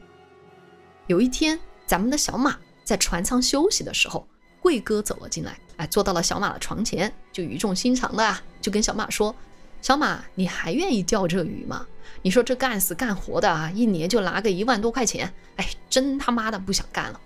[1.08, 4.28] 有一天，咱们的小马在船舱休息的时候。
[4.62, 9.36] 贵哥走了进来，哎，坐到了小马的床前，就语重心长的啊，就跟小马说
[9.82, 11.88] ：“小马，你还愿意钓这鱼吗？
[12.22, 17.20] 你说这干死干活的啊，一年就拿个一万多块钱，哎，真他妈的不想干了。”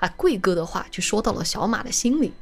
[0.00, 2.32] 啊，贵哥的话就说到了小马的心里，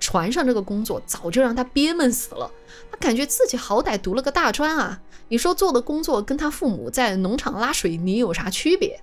[0.00, 2.50] 船上这个工作早就让他憋闷死了，
[2.90, 8.98] 他感觉自己好歹读了个大专啊，你说做的工作跟他父母在农场拉水泥有啥区别？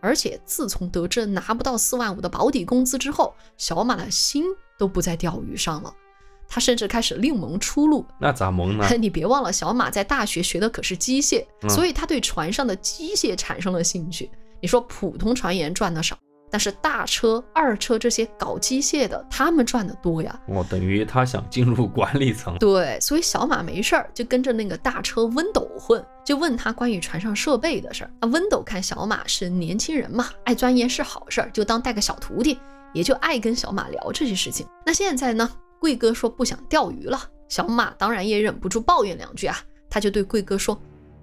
[0.00, 4.44] 而且自从得知拿不到四万五的保底工资之后，小马的心
[4.78, 5.92] 都不在钓鱼上了，
[6.48, 8.04] 他甚至开始另谋出路。
[8.18, 8.84] 那咋谋呢？
[8.98, 14.30] 你别忘了，小马在大学学的可是机械，所以他对船上的机械产生了兴趣。
[14.60, 16.18] 你说普通船员赚的少？
[16.50, 20.40] 但是大车、二车这些搞机械的，他们赚的多呀。
[20.48, 22.58] 哦，等于他想进入管理层。
[22.58, 28.10] 对，所以小马没事儿就跟着那个大车温斗混，就问他关于船上设备的事儿。
[28.20, 32.58] 那温斗看小马是年轻人嘛，爱钻研是好事儿，就当带个小徒弟，
[32.92, 34.66] 也就爱跟小马聊这些事情。
[34.84, 39.56] 那现在呢，贵哥说不想钓鱼了，小马当然也忍不住抱怨两句啊，
[39.88, 40.76] 他就对贵哥说：“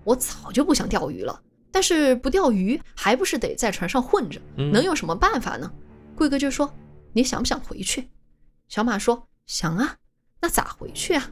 [0.06, 1.38] 我早就不想钓鱼了。”
[1.78, 4.42] 但是不钓鱼，还不是得在船上混着？
[4.56, 5.72] 能有什么办法呢？
[6.16, 6.74] 贵哥就说
[7.14, 8.10] ：“你想不想回去？”
[8.68, 9.96] 小马说：“想啊。”
[10.42, 11.30] 那咋回去啊？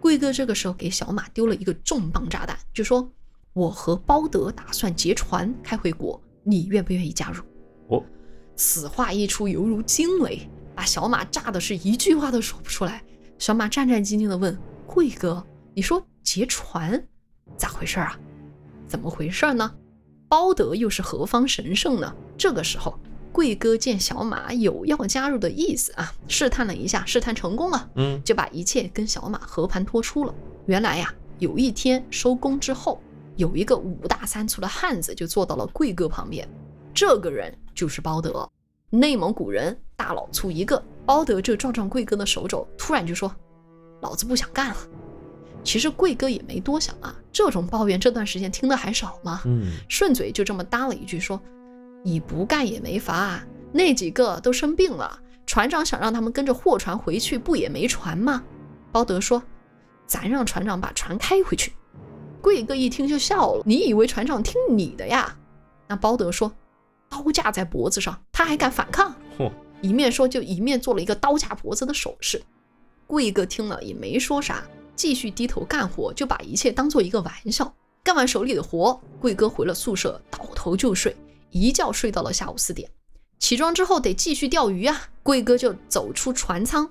[0.00, 3.08] 贵哥这个时候给小马丢了一个重磅炸弹，就说
[3.54, 7.44] ：“我和包德打算劫船开回国，你愿不愿意加入？”
[7.86, 8.02] 哦，
[8.56, 13.04] 此话一出，犹如惊雷，把小马炸的是一句话都说不出来。
[13.38, 17.00] 小马战战兢兢地问：“贵哥，你说劫船，
[17.56, 18.18] 咋回事啊？”
[18.88, 19.72] 怎么回事呢？
[20.28, 22.14] 包德又是何方神圣呢？
[22.36, 22.98] 这个时候，
[23.32, 30.34] 贵哥见小马有要加入的意思啊，试探了一下，试探成功了，嗯，就把一切跟小马和盘托出了。
[30.66, 33.00] 原来呀，有一天收工之后，
[33.36, 36.48] 有一个五大三粗的汉子就坐到了贵哥旁边，
[36.92, 38.50] 这个人就是包德，
[38.90, 40.82] 内蒙古人，大老粗一个。
[41.06, 43.34] 包德就撞撞贵哥的手肘，突然就说
[44.02, 44.76] ：“老子不想干了。”
[45.64, 49.42] 其实贵哥也没多想啊，这种抱怨这段时间听的还少吗？
[49.44, 51.40] 嗯，顺嘴就这么搭了一句说
[52.02, 53.42] ：“你不干也没法，
[53.72, 58.42] 那几个都生病了，船长想让他们跟着货船回去，不也没船吗？”
[58.90, 59.42] 包德说
[60.06, 61.72] ：“咱让船长把船开回去。”
[62.40, 65.36] 贵哥一听就笑了：“你以为船长听你的呀？”
[65.86, 66.50] 那包德说
[67.10, 69.52] ：“刀架在脖子上，他还敢反抗？”嚯！
[69.80, 72.42] 一面说就一面做了一个刀架脖子的手势。
[73.06, 74.64] 贵哥听了也没说啥。
[74.98, 77.72] 继续低头干活，就把一切当做一个玩笑。
[78.02, 81.16] 干完手里的活，贵哥回了宿舍，倒头就睡，
[81.50, 82.90] 一觉睡到了下午四点。
[83.38, 86.90] 起床之后得继续钓鱼啊，贵哥就走出船舱，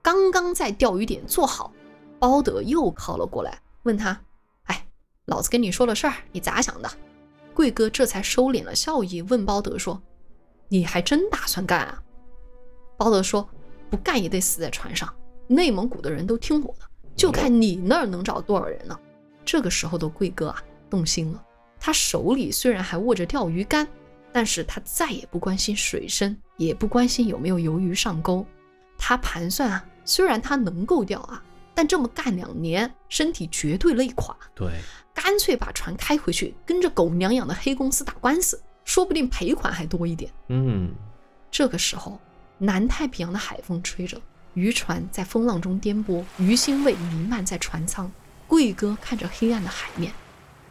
[0.00, 1.72] 刚刚在钓鱼点坐好，
[2.20, 4.20] 包德又靠了过来，问他
[4.64, 4.86] ：“哎，
[5.24, 6.88] 老子跟你说了事儿，你咋想的？”
[7.54, 10.00] 贵哥这才收敛了笑意，问包德说
[10.68, 12.00] ：“你还真打算干啊？”
[12.96, 13.48] 包德说
[13.90, 15.12] ：“不干也得死在船上，
[15.48, 16.87] 内蒙古的人都听我的。”
[17.18, 18.96] 就看你那儿能找多少人呢？
[19.44, 21.44] 这个时候的贵哥啊，动心了。
[21.80, 23.86] 他手里虽然还握着钓鱼竿，
[24.32, 28.46] 但是他再也不关心水深，也不关心有没有鱿鱼上钩。
[28.96, 31.42] 他盘算啊，虽然他能够钓啊，
[31.74, 34.36] 但这么干两年，身体绝对累垮。
[34.54, 34.70] 对，
[35.12, 40.30] 干脆把船开回去，跟着狗娘养的黑公司打官司，说不定赔款还多一点。
[40.50, 40.94] 嗯，
[41.50, 42.20] 这个时候，
[42.58, 44.20] 南太平洋的海风吹着。
[44.54, 48.10] 渔船在风浪中颠簸，鱼腥味弥漫在船舱。
[48.46, 50.12] 贵哥看着黑暗的海面，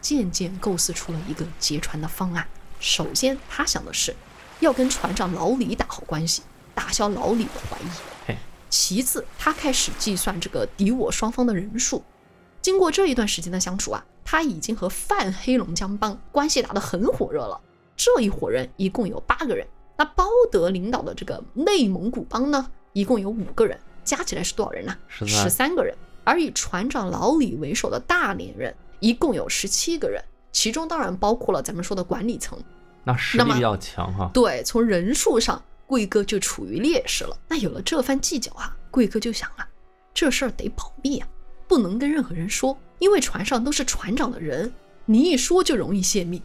[0.01, 2.47] 渐渐构思出了一个劫船的方案。
[2.79, 4.15] 首先，他想的是
[4.59, 6.41] 要跟船长老李打好关系，
[6.73, 8.35] 打消老李的怀疑。
[8.69, 12.03] 其次，他开始计算这个敌我双方的人数。
[12.61, 17.61] 经过这一段时间的相处啊，他已经和泛黑龙江帮关系打得很火热了。
[17.95, 19.65] 这一伙人一共有八个人。
[19.95, 22.69] 那包德领导的这个内蒙古帮呢？
[22.97, 24.97] 一共有五个人，加起来是多少人呢？
[25.07, 25.95] 十三个人。
[26.23, 30.19] 而以船长老李为首的大连人一共有十七个人，
[30.51, 32.57] 其中当然包括了咱们说的管理层。
[33.03, 34.31] 那实力比较强哈。
[34.33, 37.37] 对，从人数上，贵哥就处于劣势了。
[37.47, 39.67] 那有了这番计较啊，贵哥就想了，
[40.11, 41.27] 这事儿得保密啊，
[41.67, 44.73] 不能跟任何人说，因为船上都是船长的人，
[45.05, 46.41] 你一说就容易泄密。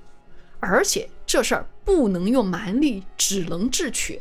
[0.60, 4.20] 而且这事儿不能用蛮力，只能智取。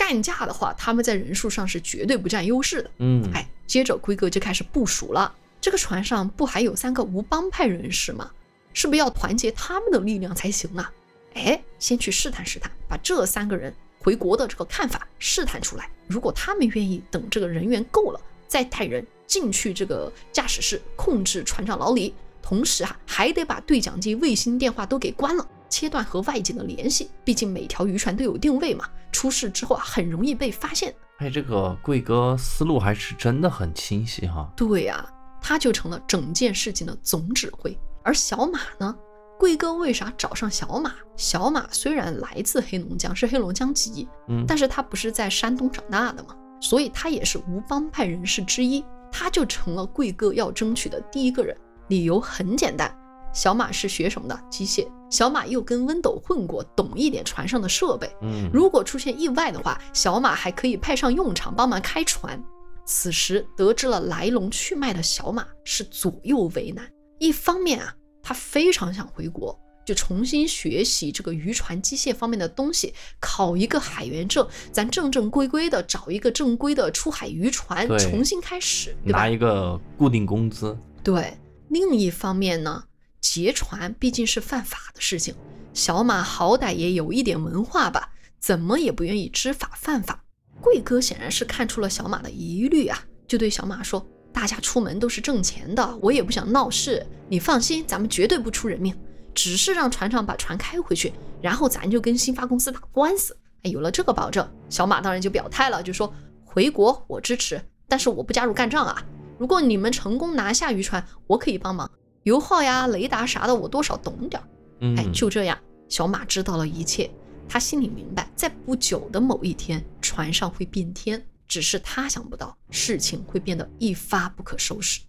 [0.00, 2.90] 干架的话，他们在人数上是绝对不占优势的。
[3.00, 5.30] 嗯，哎，接着龟哥就开始部署了。
[5.60, 8.30] 这个船上不还有三个无帮派人士吗？
[8.72, 10.90] 是不是要团结他们的力量才行啊？
[11.34, 15.86] 哎，先去试探试探，把这三个人回国的这个看法试探出来。
[16.06, 27.10] 如果他们愿意等这个人员够了，再带人进去这个驾驶室控制船长老李，同时啊还得把对讲机、卫星电话都给关了，切断和外界的联系。
[27.24, 30.94] 毕竟每条渔船都有定位嘛，出事之后啊很容易被发现。
[31.18, 34.50] 哎，这个贵哥思路还是真的很清晰哈。
[34.56, 35.06] 对呀、
[35.40, 37.78] 他就成了整件事情的总指挥。
[38.02, 38.94] 而小马呢？
[39.38, 40.92] 贵哥为啥找上小马？
[41.16, 51.56] 小马虽然来自黑龙江，是黑龙江籍，嗯，但是他不是在山东长大的嘛，所以他也是无帮派人士之一，他就成了贵哥要争取的第一个人。
[51.88, 52.94] 理由很简单，
[53.32, 54.38] 小马是学什么的？
[54.50, 54.86] 机械。
[55.10, 58.08] 小马又跟温斗混过，懂一点船上的设备。
[58.22, 62.40] 嗯，如果出现意外的话，小马还可以派上用场，帮忙开船。
[62.86, 66.88] 此时得知了来龙去脉的小马是左右为难。
[67.18, 79.28] 一方面啊，他非常想回国，就重新学习这个渔船机械方面的东西，考一个海员证，咱正正规规的找一个正规的出海渔船，重新开始，对吧拿？
[79.28, 80.76] 一个固定工资。
[81.02, 81.36] 对，
[81.68, 82.82] 另一方面呢，
[83.20, 85.34] 劫船毕竟是犯法的事情，
[85.74, 90.24] 小马好歹也有一点文化吧，怎么也不愿意知法犯法。
[90.60, 98.94] 贵哥显然是看出了小马的疑虑啊，就对小马说：“大家出门都是挣钱的，我也不想闹事，你放心，咱们绝对不出人命，
[99.34, 106.12] 只是让船长把船开回去，然后咱就跟新发公司打官司。”哎，有了这个保证，小马当然就表态了，就说
[106.44, 109.04] ：“回国我支持，但是我不加入干仗啊。
[109.38, 111.90] 如果你们成功拿下渔船，我可以帮忙，
[112.24, 114.48] 油耗呀、雷达啥的，我多少懂点儿。”
[114.80, 117.10] 嗯，哎，就这样，小马知道了一切。
[117.48, 125.00] 他心里明白，在不久的某一天，船上会变天，只是他想不到事情会变得一发不可收拾。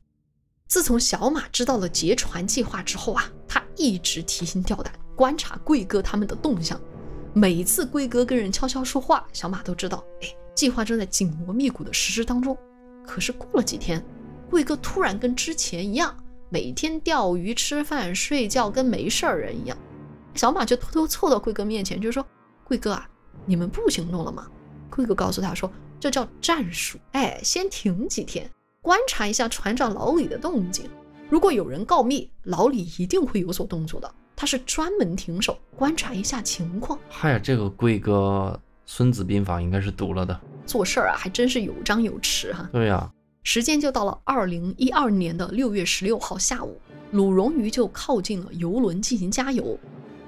[0.67, 6.80] 自从小马知道了劫船计划之后啊，他一直提心吊胆，观察贵哥他们的动向。
[7.34, 12.58] 每次贵哥跟人悄悄说话，小马都知道，哎，计划正在紧锣密鼓的实施当中。
[13.06, 14.04] 可是过了几天，
[14.50, 16.15] 贵哥突然跟之前一样，
[16.54, 19.78] 每天钓鱼、吃饭、睡觉，跟没事儿人一样。
[20.36, 22.26] 小马就偷偷凑到贵哥面前，就说
[22.68, 23.08] ：“贵哥啊，
[23.46, 24.46] 你们不行动了吗？”
[24.92, 28.50] 贵哥告诉他说：“这叫战术，哎，先停几天，
[28.82, 30.90] 观察一下船长老李的动静。
[31.30, 34.14] 如果有人告密，老李一定会有所动作的。
[34.36, 37.00] 他是专门停手，观察一下情况。
[37.08, 38.54] 嗨呀，这个贵哥
[38.86, 40.38] 《孙子兵法》应该是读了的。
[40.66, 42.70] 做事儿啊，还真是有章有尺哈。
[42.74, 43.10] 对呀、
[43.43, 46.80] 时间就到了二零一二年的六月十六号下午，
[47.12, 49.77] 鲁荣鱼就靠近了游轮进行加油。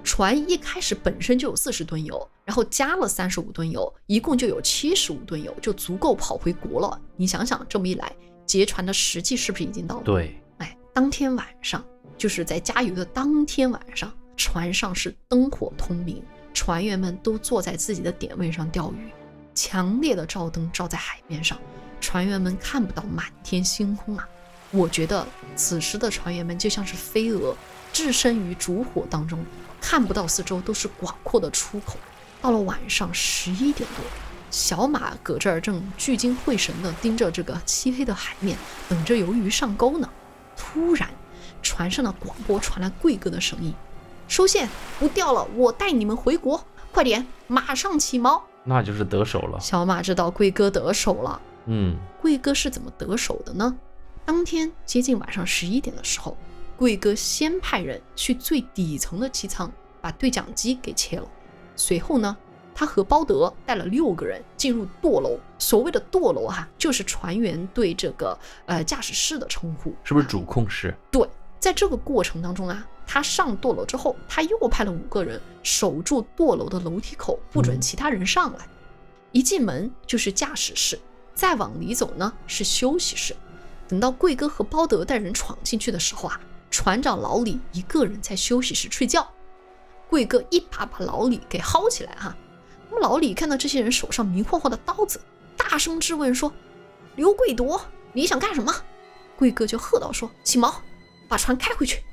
[0.03, 6.99] 船一开始本身就有四十吨油，然后加了三十五吨油，一共就有七十五吨油，就足够跑回国了。
[7.15, 8.11] 你想想，这么一来，
[8.45, 10.03] 劫船的时机是不是已经到了？
[10.03, 11.85] 对，哎，当天晚上，
[12.17, 19.09] 就是在加油的当天晚上，船上是灯火通明，船员们都坐在自己的点位上钓鱼，
[19.55, 21.57] 强烈的照灯照在海面上，
[22.03, 24.27] 船员们看不到满天星空啊。
[24.71, 25.25] 我觉得
[25.55, 27.55] 此时的船员们就像是飞蛾，
[27.93, 29.43] 置身于烛火当中，
[29.79, 31.95] 看不到四周都是广阔的出口。
[32.41, 34.05] 到了晚上十一点多，
[34.51, 38.57] 小马搁这儿正聚精会神地盯着这个漆黑的海面，
[38.89, 40.09] 等着鱿鱼上钩呢。
[40.57, 41.09] 突然，
[41.61, 43.73] 船上的广播传来贵哥的声音
[44.27, 44.67] ：“收线，
[44.99, 48.41] 不钓了，我带你们回国，快点，马上起锚。
[48.65, 49.59] 那就是得手”了。
[49.61, 51.41] 小马知道贵哥得手了。
[51.65, 53.75] 嗯，贵哥是怎么得手的呢？
[54.25, 56.37] 当天接近晚上十一点的时候，
[56.77, 61.27] 贵哥先派人去最底层的机舱把对讲机给切了。
[61.75, 62.35] 随后呢，
[62.73, 65.37] 他和包德带了六个人进入舵楼。
[65.57, 69.93] 所谓的舵楼哈、就是船员对这个呃驾驶室的称呼。
[70.03, 70.93] 是不是主控室？
[71.09, 71.27] 对，
[71.59, 78.67] 在这个过程当中啊，他上舵楼之后，他又派了五个人守住舵楼的楼梯口，不准嗯其他人上来。
[79.31, 80.99] 一进门就是驾驶室，
[81.33, 83.35] 再往里走呢是休息室。
[83.87, 86.39] 等到贵哥和包德带人闯进去的时候啊，
[86.71, 89.27] 船长老李一个人在休息室睡觉。
[90.09, 92.35] 贵哥一把把老李给薅起来哈、
[92.89, 95.19] 那么老李看到这些人手上明晃晃的刀子，
[95.57, 96.51] 大声质问说
[97.15, 97.81] ：“刘贵夺，
[98.13, 98.73] 你想干什么？”
[99.35, 100.73] 贵哥就喝道说：“起锚，
[101.27, 102.03] 把船开回去。”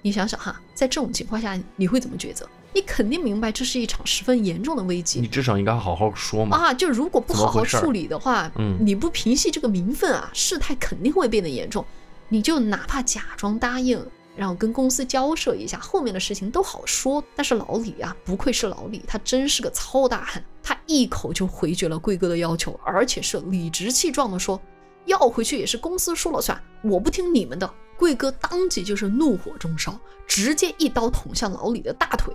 [0.00, 2.48] 你想想哈，在这种情况下，你会怎么抉择？
[2.72, 5.20] 你肯定明白这是一场十分严重的危机。
[5.20, 6.56] 你至少应该好好说嘛。
[6.56, 11.84] 啊，就如果不好好处理的话，嗯，你不平息这个民愤啊，事态肯定会变得严重。
[12.28, 14.04] 你就哪怕假装答应，
[14.36, 17.24] 然后跟公司交涉一下，后面的事情都好说。
[17.34, 24.60] 但是老李啊，不愧是老李，他真是个糙大汉，他一口就回绝了贵哥的要求，而且是理直气壮的说，
[25.06, 27.68] 要回去也是公司说了算，我不听你们的。
[27.96, 32.32] 贵哥当即就是怒火中烧，直接一刀捅向老李的大腿。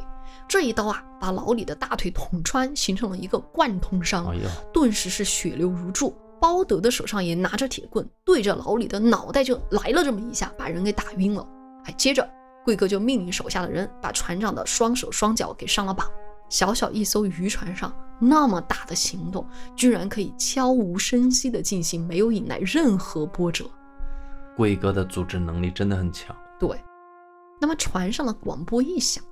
[0.53, 4.37] 这一刀啊，把老李的大腿捅穿，形成了一个贯通伤，哎，
[4.71, 6.15] 顿时是血流如注。
[6.39, 11.43] 包德的手上也拿着铁棍，对着老李的脑袋就来了这么一下，把人给打晕了。
[11.85, 12.29] 哎，接着
[12.63, 16.07] 贵哥就命令手下的人把船长的双手双脚给上了绑。
[16.49, 19.43] 小小一艘渔船上，那么大的行动，
[19.75, 23.65] 居然可以悄无声息地进行，没有引来任何波折。
[24.55, 26.35] 贵哥的组织能力真的很强。
[26.59, 26.79] 对，
[27.59, 29.23] 那么船上的广播一响，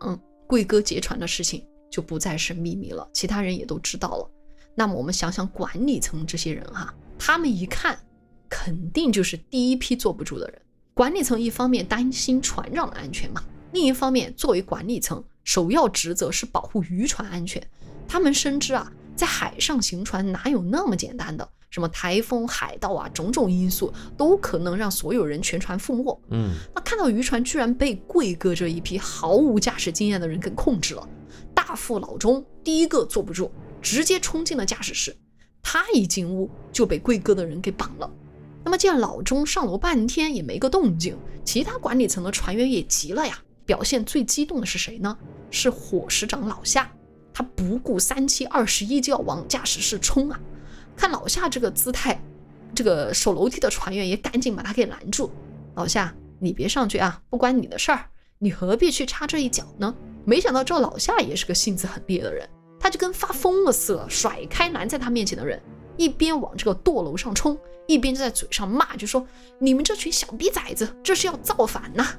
[0.51, 4.29] 贵哥劫船的事情就不再是秘密了，其他人也都知道了。
[4.75, 7.97] 那么我们想想管理层这些人哈，他们一看，
[8.49, 10.61] 肯定就是第一批坐不住的人。
[10.93, 13.41] 管理层一方面担心船长的安全嘛，
[13.71, 17.65] 另一方面作为管理层，首要职责是保护渔船安全。
[18.05, 21.49] 他们深知啊，在海上行船哪有那么简单的？
[21.71, 26.21] 什么台风、海盗啊，种种因素都可能让所有人全船覆没。
[26.29, 31.09] 嗯，那看到渔船居然被贵哥这一批毫无驾驶经验的人给控制了，
[31.55, 33.49] 大副老钟第一个坐不住，
[33.81, 35.15] 直接冲进了驾驶室。
[35.63, 38.11] 他一进屋就被贵哥的人给绑了。
[38.63, 43.39] 那么见老钟上楼半天也没个动静，其他管理层的船员也急了呀。
[43.65, 45.17] 表现最激动的是谁呢？
[45.49, 46.91] 是伙食长老夏，
[47.33, 50.39] 他不顾三七二十一就要往驾驶室冲啊。
[51.01, 52.21] 看老夏这个姿态，
[52.75, 55.31] 这个守楼梯的船员也赶紧把他给拦住。
[55.73, 58.05] 老夏，你别上去啊，不关你的事儿，
[58.37, 59.95] 你何必去插这一脚呢？
[60.25, 62.47] 没想到这老夏也是个性子很烈的人，
[62.79, 65.59] 他就跟发疯了似的，甩开拦在他面前的人，
[65.97, 69.25] 一边往这个舵楼上冲，一边就在嘴上骂，就说
[69.57, 72.09] ：“你们这群小逼崽子，这是要造反呐！”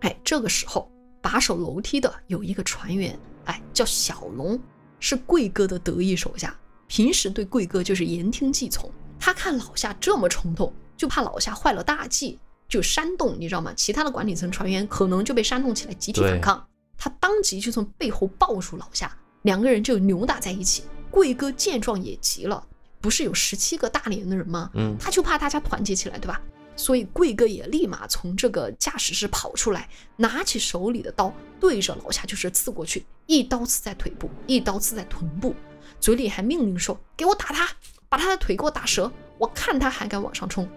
[0.00, 4.58] 哎，这个时候把守楼梯的有一个船员，哎，叫小龙，
[4.98, 6.58] 是贵哥的得意手下。
[6.86, 13.72] 平时对贵哥就是言听计从，他看老夏这么冲动，就怕老夏坏了大计，就煽动，你知道吗？
[13.76, 16.66] 其他的管理层船员可能就被煽动起来集体反抗。
[16.98, 20.84] 他当即就从背后抱住老夏，两个人就扭打在一起。
[21.10, 22.66] 贵哥见状也急了，
[23.00, 24.70] 不是有十七个大连的人吗？
[24.74, 26.40] 嗯，他就怕大家团结起来，对吧？
[26.76, 35.54] 所以贵哥也立马从这个驾驶室跑出来，拿起手里的刀对着老夏就是刺过去，一刀刺在腿部，一刀刺在臀部。
[36.00, 37.68] 嘴里还命令说：“给我打他，
[38.08, 40.68] 把他的腿给我打折，我看他还敢往上冲。”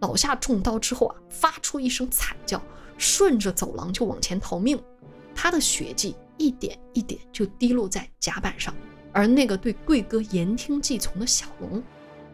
[0.00, 2.60] 老夏中刀之后啊，发出一声惨叫，
[2.98, 4.80] 顺着走廊就往前逃命。
[5.34, 8.74] 他的血迹一点一点就滴落在甲板上。
[9.12, 11.82] 而那个对贵哥言听计从的小龙，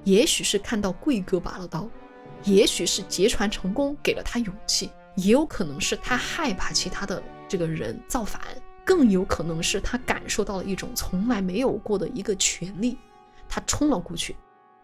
[0.04, 1.88] 也许是看到贵哥拔了刀，
[2.44, 8.40] 也许是劫船成功给了他勇气，也有可能是他害怕其他的这个人造反。
[8.88, 12.96] 更有可能是他感受到了一种从来没有过的一个权利，
[13.46, 14.34] 他冲了过去，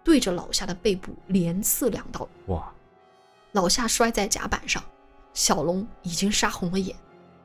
[0.05, 2.29] 对着老夏的背部连刺两刀。
[2.49, 2.71] 哇！
[3.53, 4.85] 老夏摔在甲板上，
[5.33, 6.95] 小龙已经杀红了眼，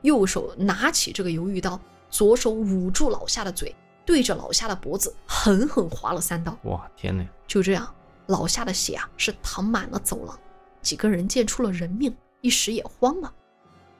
[0.02, 1.80] 右手拿起这个鱿鱼刀，
[2.10, 6.54] 左手捂住老夏的嘴，对着老夏的脖子狠狠划了三刀。
[6.64, 6.86] 哇！
[6.94, 7.26] 天哪！
[7.46, 7.90] 就这样，
[8.26, 10.38] 老夏的血啊是淌满了走廊。
[10.82, 13.32] 几个人见出了人命，一时也慌了。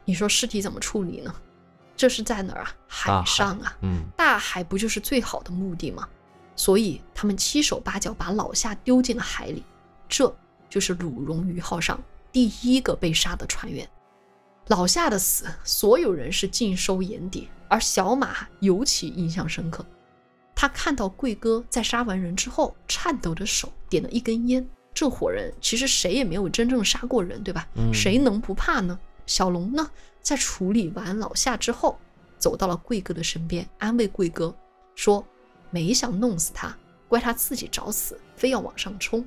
[0.04, 1.34] 你说尸体怎么处理呢？
[2.00, 2.74] 这是在哪儿啊？
[2.88, 6.08] 海上啊，嗯，大海不就是最好的墓地吗？
[6.56, 9.62] 所以他们七手八脚把老夏丢进了海里。
[10.08, 10.34] 这
[10.70, 13.86] 就是鲁荣鱼号上第一个被杀的船员。
[14.68, 19.84] 老夏的死，所有人是尽收眼底，而小马尤其印象深刻。
[20.54, 24.66] 他看到贵哥在杀完人之后，颤抖着手点了一根烟。
[24.94, 27.68] 这伙人其实谁也没有真正杀过人，对吧？
[27.92, 28.98] 谁能不怕呢？
[29.30, 29.88] 小龙呢？
[30.20, 31.96] 在处理完老夏之后，
[32.36, 34.52] 走到了贵哥的身边，安慰贵哥
[34.96, 35.24] 说
[35.70, 36.76] ：“没想弄死他，
[37.06, 39.24] 怪他自己找死，非要往上冲。”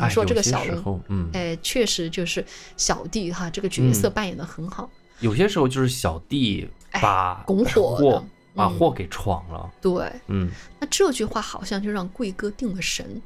[0.00, 2.44] 你说这个小龙，嗯，哎，确实就是
[2.76, 4.90] 小弟哈，这个角色扮演的很好。
[5.20, 6.68] 有些时候就是小弟
[7.00, 8.22] 把拱火，
[8.52, 9.70] 把祸给闯了。
[9.80, 13.22] 对，嗯，那这句话好像就让贵哥定了神，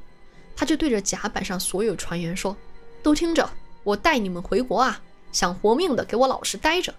[0.55, 2.55] 他就对着甲板上所有船员说
[3.01, 3.49] ：“都听着，
[3.83, 5.01] 我带你们回国啊！”
[5.31, 6.93] 想活命的，给我老实待着。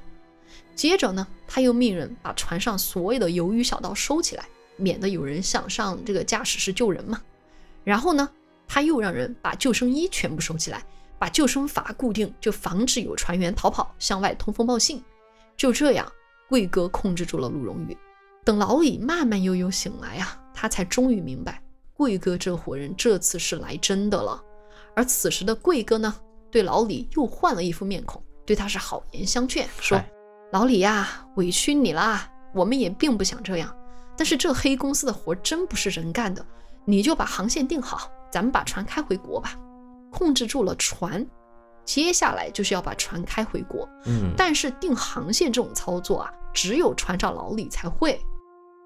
[0.75, 4.45] 接着呢，他又命人把船上所有的鱿鱼小刀收起来，
[4.77, 7.21] 免得有人想上这个驾驶室救人嘛。
[7.85, 8.29] 然后呢，
[8.67, 10.83] 他又让人把救生衣全部收起来，
[11.19, 15.03] 把救生筏固定，就防止有船员逃跑向外通风报信。
[15.57, 16.11] 就这样，
[16.49, 17.97] 贵哥控制住了鲁荣宇。
[18.45, 21.63] 等老李慢慢悠悠醒来啊，他才终于明白，
[21.95, 24.43] 贵哥这伙人这次是来真的了。
[24.97, 26.15] 而此时的贵哥呢，
[26.53, 29.99] 对老李又换了一副面孔，对他是好言相劝，说
[30.53, 33.75] ：“老李呀，委屈你啦，我们也并不想这样，
[34.19, 36.45] 但是这黑公司的活真不是人干的，
[36.85, 39.59] 你就把航线定好，咱们把船开回国吧。
[40.11, 41.27] 控制住了船，
[41.87, 43.89] 接下来就是要把船开回国。
[44.05, 48.21] 嗯，但是定航线这种操作啊，只有船长老李才会。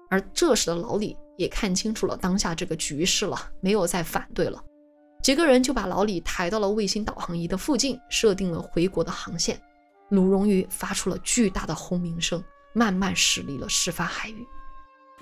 [0.09, 4.63] 而这时的老李也看清楚了当下这个局势了，没有再反对了。”
[5.21, 9.59] 几个人就把老李抬到了卫星导航仪的附近，设定了回国的航线。
[10.09, 12.41] 鲁荣鱼发出了巨大的轰鸣声，
[12.73, 14.47] 慢慢驶离了事发海域。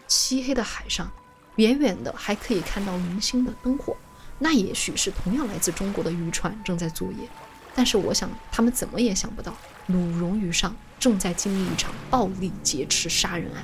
[0.06, 1.12] 漆黑的海上，
[1.56, 3.98] 远远的还可以看到零星的灯火，
[4.38, 7.28] 那也许是同样来自中国的渔船正在作业。
[7.74, 9.52] 但是我想，他们怎么也想不到，
[9.88, 13.64] 鲁荣鱼上正在经历一场暴力劫持杀人案。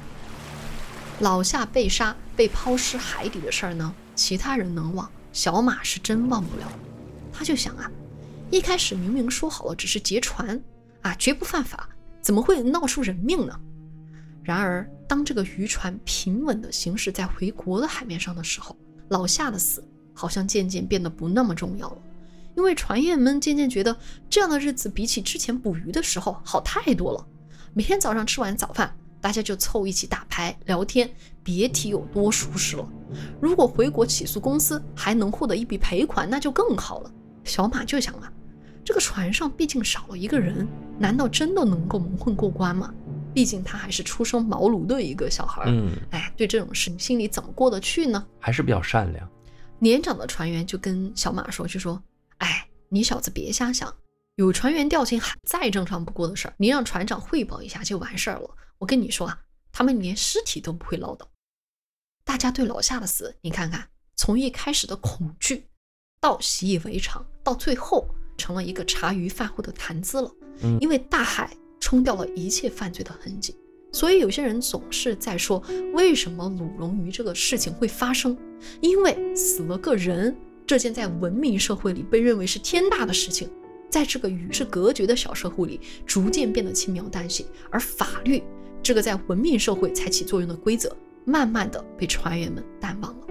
[1.20, 3.94] 老夏被杀、被抛尸海底的事儿呢？
[4.16, 5.08] 其他人能忘？
[5.34, 6.68] 小马是真忘不了，
[7.32, 7.90] 他就想啊，
[8.50, 10.62] 一开始明明说好了只是劫船
[11.02, 11.90] 啊，绝不犯法，
[12.22, 13.60] 怎么会闹出人命呢？
[14.44, 18.76] 然而，当这个渔船平稳地行驶在回国的海面上的时候，
[19.10, 21.98] 老夏的死好像渐渐变得不那么重要了，
[22.56, 23.96] 因为船员们渐渐觉得
[24.30, 27.26] 这样的日子比起之前捕鱼的时候好太多了，
[27.74, 28.94] 每天早上吃完早饭。
[29.22, 31.10] 大家就凑一起打牌聊天，
[31.44, 32.90] 别提有多舒适了。
[33.40, 37.12] 如果回国起诉公司，还能获得一笔赔款，那就更好了。
[37.44, 38.32] 小马就想啊，
[38.84, 40.68] 这个船上毕竟少了一个人，
[40.98, 42.94] 难道真的能够蒙混过关吗？
[43.34, 45.64] 毕竟他还是初生茅庐的一个小孩。
[45.68, 48.26] 嗯，哎，对这种事心里怎么过得去呢？
[48.40, 49.30] 还是比较善良。
[49.80, 52.02] 年长的船员就跟小马说，就说
[52.40, 53.94] ：“哎，你小子别瞎想，
[54.36, 58.50] 有船员掉进海，再正常不过的事儿，你让船长汇报一下就完事儿了。”
[58.82, 59.40] 我跟你说啊，
[59.72, 61.30] 他们连尸体都不会捞到。
[62.24, 65.68] 大家对老夏的死，你看看，从一开始的恐惧，
[66.20, 68.08] 到习以为常，到最后
[68.40, 70.32] 成了一个茶余饭后的谈资了。
[70.64, 73.56] 嗯，因为大海冲掉了一切犯罪的痕迹，
[73.92, 75.64] 所以有些人总是在说，
[75.94, 78.36] 为什么鲁荣鱼这个事情会发生？
[78.82, 83.48] 因为死了个人，这件在文明社会里被认为是天大的事情，
[83.92, 88.44] 在这个与世隔绝的小社会里，逐渐变得轻描淡写，而法律。
[88.84, 93.28] 这个在文明社会才起作用的规则，慢慢的被船员们淡忘了。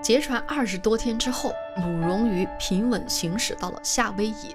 [0.00, 4.54] 劫船二十多天之后，鲁荣鱼平稳行驶到了夏威夷。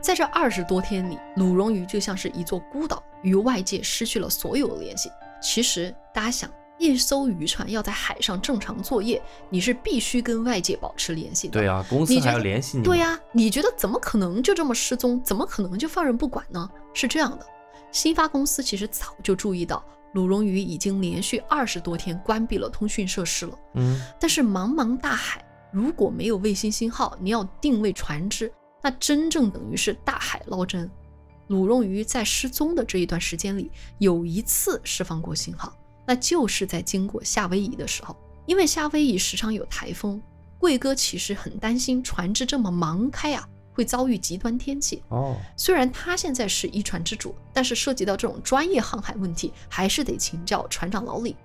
[0.00, 5.10] 在这二十多天里，鲁荣鱼就像是一座孤岛，与外界失去了所有联系。
[5.42, 11.52] 其实，大家想，一艘渔船要在海上正常作业，你是必须跟外界保持联系的。
[11.52, 12.82] 对啊，公司还要联系你。
[12.82, 15.22] 对呀，你觉得怎么可能就这么失踪？
[15.22, 16.68] 怎么可能就放任不管呢？
[16.94, 17.46] 是这样的，
[17.92, 23.58] 新发公司其实早就注意到鲁荣鱼已经连续二十多天关闭了通讯设施了。
[23.74, 28.50] 嗯，但是茫茫大海，如果没有卫星信号，你要定位船只。
[28.82, 30.90] 那真正等于是大海捞针。
[31.48, 35.76] 鲁荣鱼在失踪的这一段时间里，有一次释放过信号，
[36.06, 38.16] 那就是在经过夏威夷的时候。
[38.46, 40.20] 因为夏威夷时常有台风，
[40.58, 45.02] 贵哥其实很担心船只这么忙开啊，会遭遇极端天气。
[45.08, 51.36] 哦，虽然他现在是一船之主，但是涉及到这种专业航海问题，还是得请教船长老李。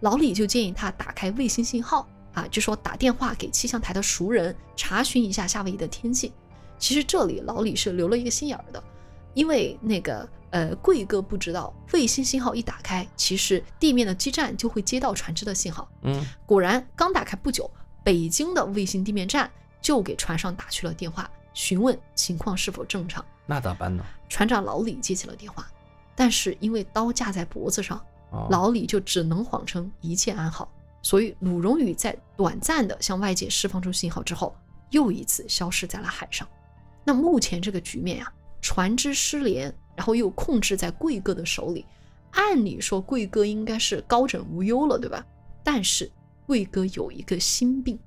[0.00, 6.32] 老李就建议他打开卫星信号啊，就说打电话给气象台的熟人，查询一下夏威夷的天气。
[6.78, 8.82] 其实这里老李是留了一个心眼儿的，
[9.34, 15.88] 因为那个呃贵哥不知道卫星信号一打开，其实地面的基站就会接到船只的信号。
[16.02, 17.70] 嗯，果然刚打开不久，
[18.04, 19.50] 北京的卫星地面站
[19.80, 23.24] 就给船上打去了电话，询问情况是否正常。
[23.46, 24.04] 那咋办呢？
[24.28, 25.66] 船长老李接起了电话，
[26.14, 28.00] 但是因为刀架在脖子上，
[28.50, 30.70] 老李就只能谎称一切安好。
[31.00, 34.54] 所以鲁荣宇在短暂的向外界释放出信号之后，
[34.90, 36.46] 又一次消失在了海上。
[37.08, 38.30] 那目前这个局面呀，
[38.60, 41.86] 船只失联，然后又控制在贵哥的手里，
[42.32, 45.24] 按理说贵哥应该是高枕无忧了，对吧？
[45.64, 46.12] 但是
[46.46, 47.98] 贵哥有一个心病，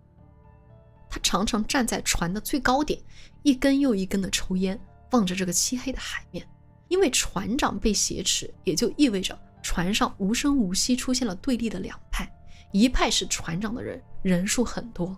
[1.09, 3.01] 他常常站在船的最高点，
[3.41, 4.79] 一根又一根的抽烟，
[5.13, 6.47] 望着这个漆黑的海面。
[6.87, 12.31] 因为船长被挟持，也就意味着船上无声无息出现了对立的两派，
[12.71, 15.15] 一派是船长的人，人数很多；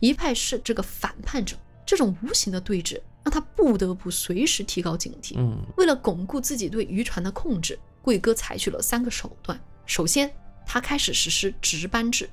[0.00, 1.54] 一派是这个反叛者。
[1.84, 2.98] 这种无形的对峙。
[3.26, 5.34] 让他不得不随时提高警惕。
[5.36, 9.58] 嗯为了巩固自己对渔船的控制，贵哥采取了三个手段。
[9.84, 10.32] 首先，
[10.64, 12.30] 他开始实施值班制，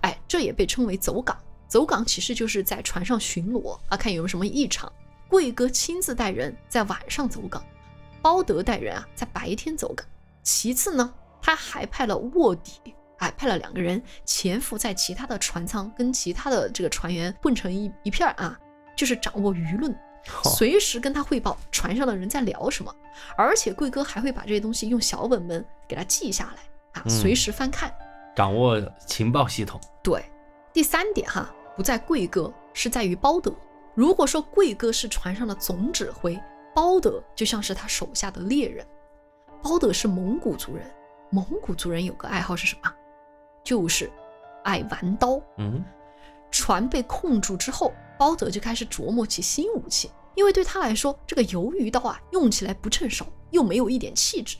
[0.00, 1.38] 哎，这也被称为走岗。
[1.68, 4.92] 走岗其实就是在船上巡逻啊，看有没有什么异常。
[5.28, 7.64] 贵哥亲自带人在晚上走岗，
[8.20, 10.04] 包德带人啊在白天走岗。
[10.42, 12.72] 其次呢，他还派了卧底，
[13.18, 18.58] 哎，派了两个人潜伏在其他的船舱，跟其他的这个船员混成一一片儿啊，
[18.96, 19.98] 就是掌握舆论，好
[20.44, 22.94] 随时跟他汇报船上的人在聊什么。
[23.36, 27.94] 而且贵哥还会把这些东西用小本本给他记下来啊，嗯随时翻看。
[28.34, 29.80] 掌握情报系统。
[30.02, 30.24] 对，
[30.72, 33.54] 第三点哈，不在贵哥，是在于包德。
[33.94, 36.36] 如果说贵哥是船上的总指挥，
[36.74, 38.84] 包德就像是他手下的猎人。
[39.62, 40.84] 包德是蒙古族人，
[41.30, 42.92] 蒙古族人有个爱好是什么？
[43.62, 44.10] 就是
[44.64, 45.40] 爱玩刀。
[45.58, 45.84] 嗯
[46.56, 54.58] 船被控住之后，包德就开始琢磨起新武器，因为对他来说，这个鱿鱼刀啊，用起来不趁手，又没有一点气质，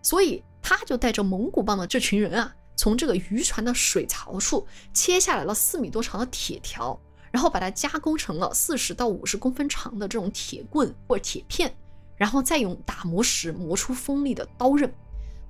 [0.00, 6.98] 所以他就带着蒙古帮的这群人啊，从这个渔船的水槽处切下来了四米多长的铁条，
[7.30, 11.70] 然后把它加工成了四十到五十公分长的这种铁棍或者铁片，
[12.16, 14.90] 然后再用打磨石磨出锋利的刀刃，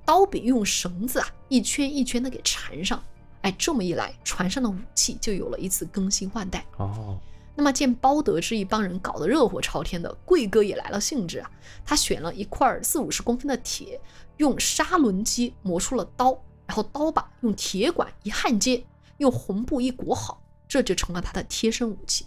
[0.03, 3.01] 刀柄用绳子啊一圈一圈的给缠上。
[3.41, 6.65] 哎，这么一来，船上的武器就有了一次更新换代。
[6.77, 7.17] 哦，
[7.55, 11.49] 那么见包德这一帮人搞得热火朝天的，贵哥也来了兴致啊。
[11.85, 13.99] 他选了一块四五十公分的铁，
[14.37, 18.83] 用砂轮机磨出了刀，然后刀把用铁管一焊接，
[19.17, 22.25] 用红布一裹好，这就成了他的贴身武器。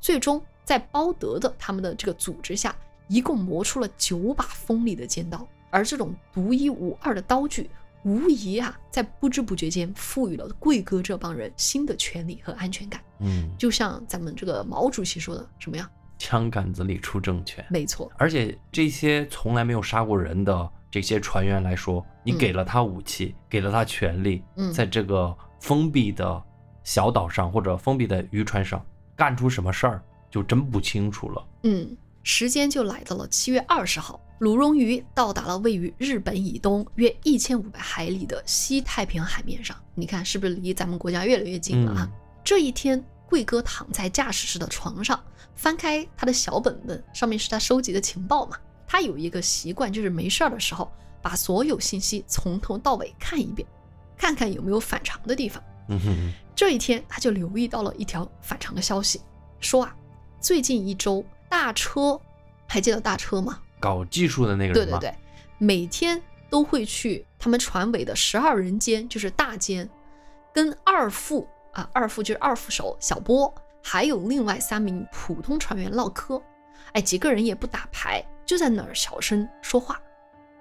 [0.00, 2.76] 最终在包德的他们的这个组织下，
[3.08, 7.70] 一共磨出了九把锋利的尖刀，而这种独一无二的刀具。
[8.04, 13.00] 无疑啊，在不知不觉间赋予了贵哥这帮人新的权利和安全感。
[13.20, 15.88] 嗯，就像咱们这个毛主席说的什么呀？
[16.18, 17.64] 枪杆子里出政权。
[17.70, 26.42] 没错，而且这些从来没有杀过人的这些船员来说，你嗯给了他武器，给了他权利，嗯在这个封闭的
[26.84, 28.84] 小岛上或者封闭的渔船上
[29.16, 31.44] 干出什么事儿，就真不清楚了。
[31.64, 39.76] 嗯，时间就来到了七月二十号，鲁荣鱼到达了位于日本以东约一千五百海里的西太平洋海面上。
[39.94, 42.08] 你看，是不是离咱们国家越来越近了啊？
[42.10, 45.22] 嗯这一天，贵哥躺在驾驶室的床上，
[45.54, 48.56] 翻开他的小本本，上面是他收集的情报嘛。
[48.84, 50.90] 他有一个习惯，就是没事儿的时候，
[51.22, 53.64] 把所有信息从头到尾看一遍，
[54.16, 55.62] 看看有没有反常的地方。
[55.86, 59.20] 嗯哼，这一天，他就留意到了一条反常的消息，
[59.60, 59.94] 说啊，
[60.40, 62.20] 最近一周大车，
[62.66, 63.60] 还记得大车吗？
[63.82, 65.00] 搞技术的那个人吗？
[65.00, 65.18] 对对对，
[65.58, 69.88] 每天都会去他们船尾的十二人间，就是大间，
[70.54, 73.52] 跟二副啊，二副就是二副手小波，
[73.82, 76.40] 还有另外三名普通船员唠嗑。
[76.92, 80.00] 哎，几个人也不打牌，就在那儿小声说话。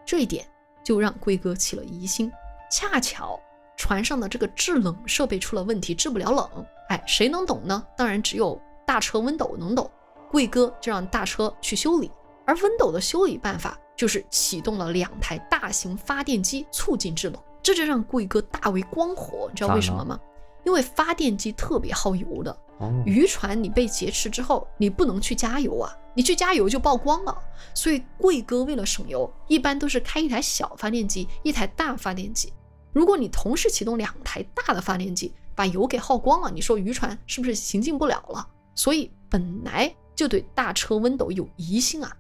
[0.03, 0.43] 这一点
[0.83, 2.31] 就让贵哥起了疑心。
[2.71, 3.39] 恰巧
[3.77, 6.65] 船上的这个制冷设备出了问题，制不了冷。
[6.89, 7.85] 哎，谁能懂呢？
[7.95, 9.89] 当然只有大车温斗能懂。
[10.31, 12.09] 贵哥就让大车去修理。
[12.51, 19.47] 而温斗的修理办法就是启动了两台大型发电机，促进制冷，这就让贵哥大为光火。
[19.49, 20.19] 你知道为什么吗？
[20.65, 27.37] 因为发电机特别耗油的，哦，渔船你被劫持之后，你不能去加油啊，你去加油就曝光了。
[27.73, 32.51] 所以贵哥为了省油，一般都是开一台小发电机，一台大发电机。
[32.91, 38.45] 如果你同时启动两台大的发电机，把油给耗光了，你说渔船是不是行进不了了？
[38.75, 42.13] 所以本来就对大车温斗有疑心啊。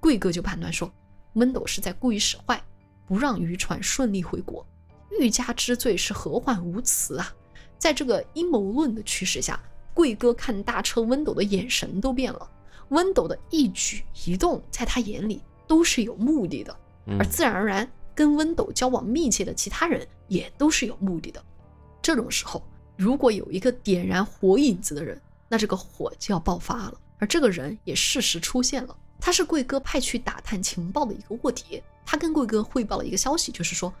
[0.00, 0.90] 贵哥就判断说，
[1.34, 2.62] 温斗是在故意使坏，
[3.06, 4.66] 不让渔船顺利回国。
[5.18, 7.34] 欲加之罪是何患无辞啊！
[7.78, 9.58] 在这个阴谋论的驱使下，
[9.94, 12.48] 贵哥看大车温斗的眼神都变了。
[12.90, 16.76] 温斗的一举一动，在他眼里都是有目的的，
[17.06, 21.44] 嗯而自然而然跟温斗交往密切的其他人也都是有目的的。
[22.00, 22.62] 这种时候，
[22.96, 26.94] 如果有一个点燃火影子的人，那这个火就要爆发了。
[27.18, 31.82] 而这个人也适时出现了，他是贵哥派去打探情报的一个卧底。
[32.04, 33.92] 他跟贵哥汇报了一个消息，就是说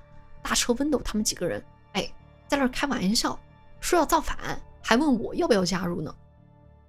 [0.42, 1.62] 大车温斗他们几个人，
[1.92, 2.10] 哎，
[2.46, 3.38] 在那儿开玩笑，
[3.80, 6.14] 说要造反，还问我要不要加入呢。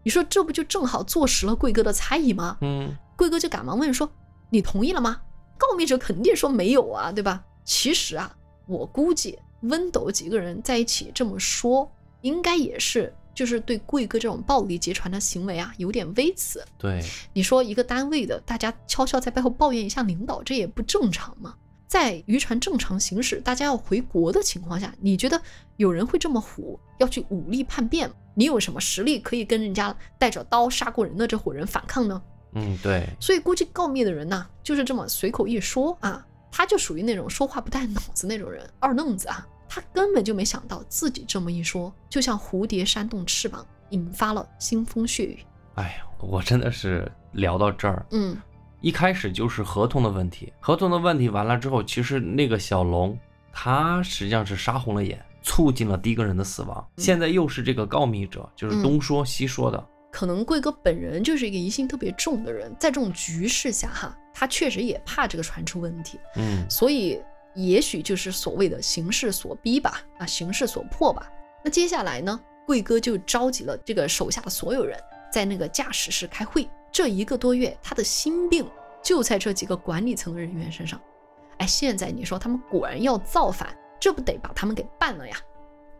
[0.01, 2.57] 你说这不就正好坐实了贵哥的猜疑吗？
[2.61, 4.09] 嗯，贵哥就赶忙问说
[4.49, 5.21] ：“你同意了吗？”
[5.59, 7.43] 告密者肯定说没有啊，对吧？
[7.65, 8.33] 其实啊，
[8.65, 16.61] 我估计温斗几个人在一起这么说，应该也是就是对贵哥这种暴力劫船的行为啊有点微词。
[16.77, 21.55] 对，你说一个单位的大家悄悄在背后抱怨一下领导，这也不正常嘛。
[21.87, 25.41] 在渔船正常行驶、大家要回国的情况下，你觉得
[25.77, 28.11] 有人会这么虎，要去武力叛变？
[28.35, 32.21] 你有什么实力可以跟人家带着刀杀过人的这伙人反抗呢？
[32.55, 33.07] 嗯，对。
[33.21, 45.39] 所以估计告密的人呢，就是这么随口一说啊，他就属于那种说话不带脑子那种人，二愣子啊，他根本就没想到自己这么一说，就像蝴蝶扇动翅膀，引发了腥风血雨。
[45.75, 48.35] 哎呀，我真的是聊到这儿，嗯。
[48.81, 53.17] 一开始就是合同的问题，合同的问题完了之后，其实那个小龙
[53.51, 56.87] 他实际上是杀红了眼，促进了第一个人的死亡。
[56.95, 59.85] 现在又是这个告密者，就是东说西说的。
[60.11, 67.21] 可能贵哥本人就是一个疑心特别重的人，在这种局势下哈，他确实也怕这个船出问题，嗯，所以
[67.55, 71.31] 也许就是所谓的形势所逼吧，啊，形势所迫吧。
[71.63, 74.97] 那接下来呢，贵哥就召集了这个手下的所有人，
[75.31, 76.69] 在那个驾驶室开会。
[76.91, 78.65] 这一个多月，他的心病
[79.03, 80.99] 就在这几个管理层的人员身上。
[81.57, 85.37] 哎，现在你说他们果然要造反，这不得把他们给办了呀？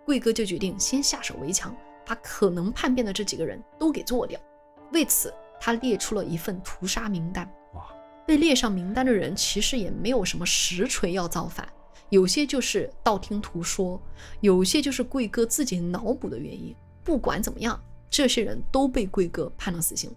[0.05, 1.75] 贵哥就决定先下手为强，
[2.05, 4.39] 把可能叛变的这几个人都给做掉。
[4.91, 7.47] 为此，他列出了一份屠杀名单。
[8.29, 11.67] 哇，被列上名单的人其实也没有什么实锤要造反，
[12.09, 13.99] 有些就是道听途说，
[14.41, 16.75] 有些就是贵哥自己脑补的原因。
[17.03, 20.11] 不管怎么样，这些人都被贵哥判了死刑。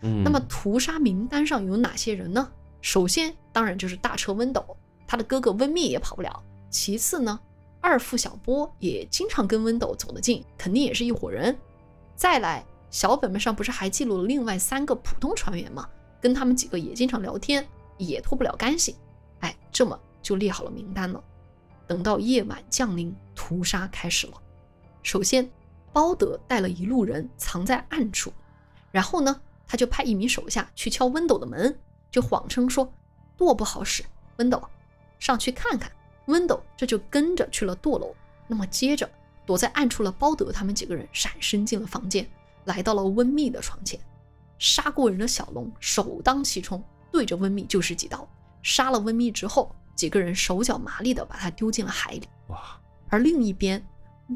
[0.00, 2.48] 那么屠杀名单上有哪些人呢？
[2.80, 4.64] 首先当然就是大车温斗，
[5.04, 6.40] 他的哥哥温密也跑不了。
[6.70, 7.40] 其次呢，
[7.80, 11.58] 二副小波也经常跟温斗走得近，肯定也是一伙人。
[12.14, 15.88] 再来，小本本上不是还记录了另外三个普通船员吗？
[16.26, 17.64] 跟他们几个也经常聊天，
[17.98, 18.96] 也脱不了干系。
[19.38, 21.22] 哎，这么就列好了名单了。
[21.86, 24.32] 等到夜晚降临，屠杀开始了。
[25.04, 25.48] 首先，
[25.92, 28.32] 包德带了一路人藏在暗处，
[28.90, 29.40] 然后呢？
[29.68, 31.78] 他就派一名手下去敲温斗的门，
[32.10, 32.92] 就谎称说
[33.36, 34.04] 舵不好使，
[34.38, 34.60] 温斗
[35.20, 35.88] 上去看看。
[36.26, 38.12] 温斗这就跟着去了舵楼。
[38.48, 39.08] 那么接着，
[39.46, 42.28] 躲在暗处的包德他们几个人闪身进了房间，
[42.64, 44.00] 来到了温密的床前。
[44.58, 46.82] 杀过人的小龙首当其冲，
[47.12, 48.28] 对着温密就是几刀。
[48.62, 52.28] 杀了温密之后，几个人手脚麻利的把他丢进了海里。
[52.48, 52.58] 哇！
[53.08, 53.86] 而另一边，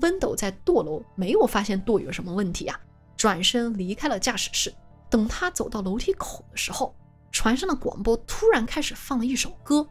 [0.00, 2.78] 温斗在堕楼没有发现舵有什么问题啊，
[3.16, 4.72] 转身离开了驾驶室。
[5.08, 6.94] 等他走到楼梯口的时候，
[7.32, 9.88] 船上的广播突然开始放了一首歌，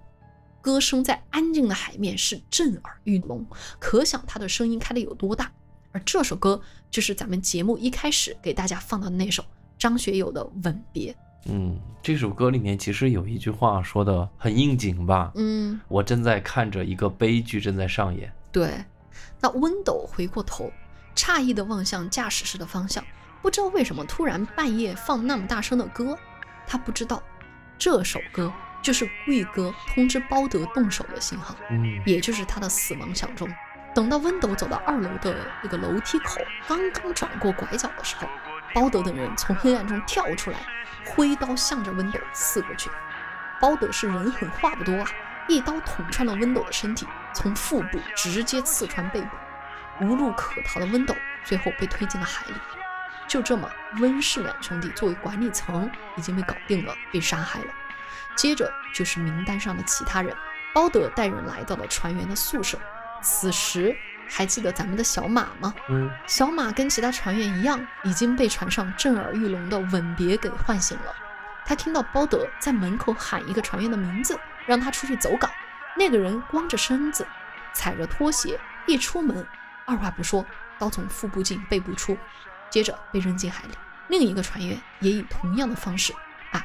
[0.61, 3.45] 歌声在安静的海面是震耳欲聋，
[3.79, 5.51] 可想他的声音开的有多大。
[5.91, 9.43] 而这首歌就是咱们节目一开始给大家放的那首
[9.79, 11.11] 张学友的《吻别》。
[11.45, 15.31] 嗯，这首歌里面其实有一句话说的很应景吧？
[15.35, 18.31] 嗯，我正在看着一个悲剧正在上演。
[18.51, 18.83] 对，
[19.39, 20.69] 那温斗回过头，
[21.15, 23.01] 诧异的望向驾驶室的方向。
[23.41, 26.17] 不知道为什么突然半夜放那么大声的歌，
[26.67, 27.23] 他不知道
[27.77, 28.51] 这首歌
[28.81, 33.47] 就是贵哥通知包德动手的信号，嗯，也就是他的死亡响钟。
[33.95, 38.27] 等到温斗走到二楼的那个楼梯口，刚刚转过拐角的时候，
[38.73, 40.59] 包德等人从黑暗中跳出来，
[41.05, 42.89] 挥刀向着温斗刺过去。
[43.59, 45.09] 包德是人狠话不多啊，
[45.47, 49.29] 一刀捅穿了温斗的身体，从腹部直接刺穿背部，
[50.01, 52.53] 无路可逃的温斗最后被推进了海里。
[53.27, 57.67] 就这么，温氏两兄弟作为管理层已经被搞定了，被杀害了。
[58.35, 60.35] 接着就是名单上的其他人，
[60.73, 62.79] 包德带人来到了船员的宿舍。
[63.21, 63.95] 此时
[64.29, 65.73] 还记得咱们的小马吗？
[65.89, 71.13] 嗯，小马跟其他船员一样，已经被船上震耳欲聋的吻别给唤醒了。
[71.65, 75.49] 他听到包德在门口喊一个船员的名字，让他出去走岗。
[75.97, 77.27] 那个人光着身子，
[77.73, 79.45] 踩着拖鞋，一出门，
[79.85, 80.45] 二话不说，
[80.77, 82.17] 刀从腹部进，背部出。
[82.69, 83.73] 接着被扔进海里，
[84.09, 86.13] 另一个船员也以同样的方式
[86.51, 86.63] 啊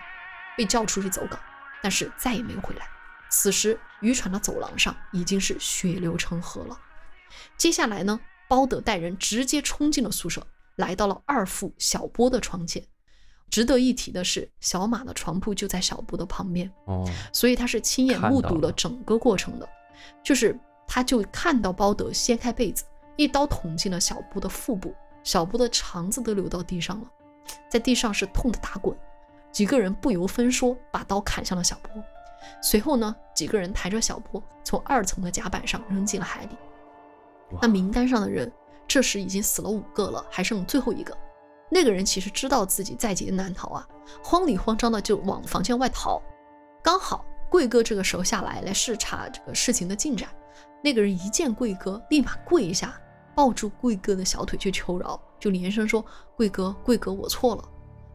[0.54, 1.40] 被叫出去走岗，
[1.80, 2.86] 但是再也没有回来。
[3.30, 6.78] 此时渔船的走廊上已经是血流成河了。
[7.56, 12.82] 接下来呢，包德带人直接冲进了宿舍，来到了二副小波的床前。
[13.50, 19.68] 值得一提的是，小马的床铺就在小波的旁边哦，所以他是亲眼目睹了整个过程的，
[20.24, 20.58] 就是
[20.88, 22.84] 他就看到包德掀开被子，
[23.16, 24.94] 一刀捅进了小波的腹部。
[25.22, 27.08] 小波的肠子都流到地上了，
[27.70, 28.96] 在地上是痛得打滚。
[29.52, 32.02] 几个人不由分说把刀砍向了小波。
[32.60, 36.56] 随后呢，几个人抬着小波从二层的甲板上扔进了海里。
[37.60, 38.50] 那名单上的人
[38.86, 41.16] 这时已经死了五个了，还剩最后一个。
[41.70, 43.88] 那个人其实知道自己在劫难逃啊，
[44.22, 46.22] 慌里慌张的就往房间外逃。
[46.82, 50.28] 刚好贵哥这个时候下来来视察这个事情的进展。
[50.82, 52.98] 那个人一见贵哥，立马跪一下。
[53.36, 56.04] 抱住贵哥的小腿去求饶，就连声说
[56.36, 57.68] ：“贵哥，贵哥，我错了。”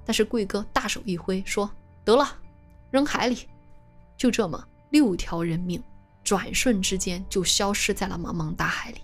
[0.05, 1.69] 但是贵哥大手一挥，说
[2.05, 2.25] ：“得了，
[2.89, 3.49] 扔海里。”
[4.15, 5.83] 就这么，六条人命
[6.23, 9.01] 转瞬之间就消失在了茫茫大海里。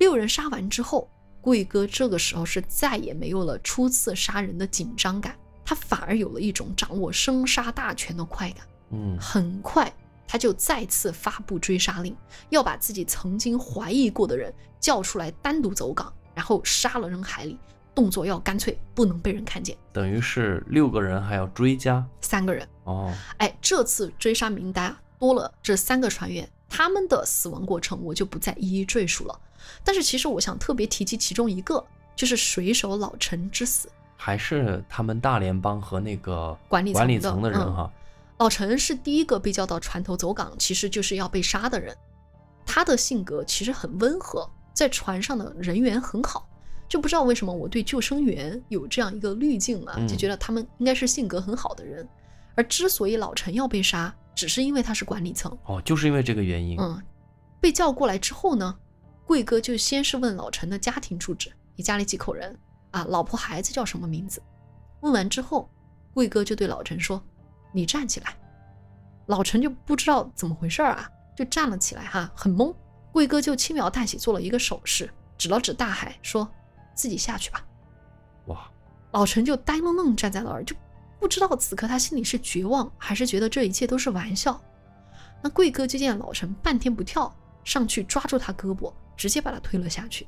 [0.00, 1.06] 六人杀完之后，
[1.42, 8.66] 贵哥这个时候是再也没有了初次杀人的紧张感，他反而有了一种掌握生杀大权的快感。
[8.92, 9.92] 嗯，很快，
[10.26, 12.16] 他就再次发布追杀令，
[12.48, 17.58] 要把自己曾经怀疑过的人叫出来单独走岗，然后杀了扔海里，
[17.94, 19.76] 动作要干脆，不能被人看见。
[19.92, 29.38] 等于是六个人还要追加三个人，哦，哎，这次追杀名单啊多了这三个船员，他们的死亡过程我就不再一一赘述了。
[29.84, 31.84] 但是其实我想特别提及其中一个，
[32.14, 33.88] 就是水手老陈之死。
[34.16, 37.92] 还是他们大联邦和那个管理层的管理层的人嗯哈，
[38.38, 41.96] 老陈是第一个被叫到船头走岗，其实就是要被杀的人。
[42.66, 46.46] 他的性格其实很温和，在船上的人缘很好，
[46.86, 52.06] 就不知道为什么我对救生员有这样一个滤镜啊，嗯就觉得他们应该是性格很好的人。
[52.54, 55.56] 而之所以老陈要被杀，只是因为他是管理层。
[55.64, 57.02] 哦，就是因为这个原因，嗯，
[57.58, 58.76] 被叫过来之后呢，
[59.30, 62.58] 贵哥就先是问老陈的家庭住址，你家里几口人
[62.90, 63.04] 啊？
[63.08, 64.42] 老婆孩子叫什么名字？
[65.02, 65.70] 问完之后，
[66.12, 67.22] 贵哥就对老陈说
[67.70, 68.36] ：“你站起来。”
[69.26, 72.74] 老陈就不知道怎么回事儿啊，就站了起来哈，很懵。
[73.12, 75.08] 贵哥就轻描淡写做了一个手势，
[75.38, 76.50] 指了指大海，说
[76.96, 77.64] ：“自己下去吧。”
[78.46, 78.68] 哇，
[79.12, 80.74] 老陈就呆愣愣站在那儿，就
[81.20, 84.60] 不知道此刻他心里是绝望，还是觉得这一切都是玩笑。
[85.40, 90.26] 那贵哥就见老陈半天不跳，上去抓住他胳膊，直接把他推了下去。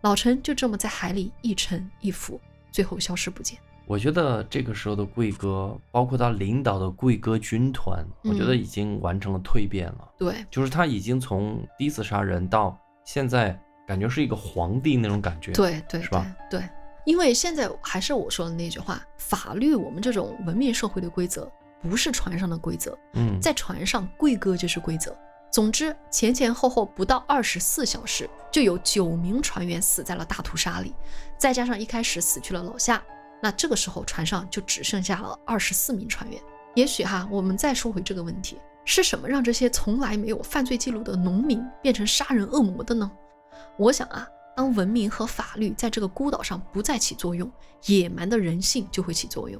[0.00, 2.40] 老陈就这么在海里一沉一浮，
[2.72, 3.58] 最后消失不见。
[3.84, 16.68] 我觉得这个时候的贵哥，包括他领导的贵哥军团，我觉得嗯已经完成了蜕变了，对，就是他已经从第一次杀人到现在，感觉是一个皇帝那种感觉，，对，对，是吧对，对。
[17.04, 21.48] 因为现在还是我说的那句话，法律我们这种文明社会的规则，
[21.82, 25.14] 不是船上的规则，嗯，在船上，贵哥就是规则。
[25.50, 30.94] 总之，前前后后不到二十四小时，就有九名船员死在了大屠杀里，
[31.38, 33.02] 再加上一开始死去了老夏，
[33.42, 36.40] 那这个时候船上就只剩下了二十四名船员。
[36.74, 43.10] 也许哈，我们再说回这个问题，是什么让这些从来没有犯罪记录的农民变成杀人恶魔的呢？
[43.78, 47.50] 我想啊，当文明和法律在这个孤岛上不再起作用，
[47.86, 49.58] 野蛮的人性就会起作用。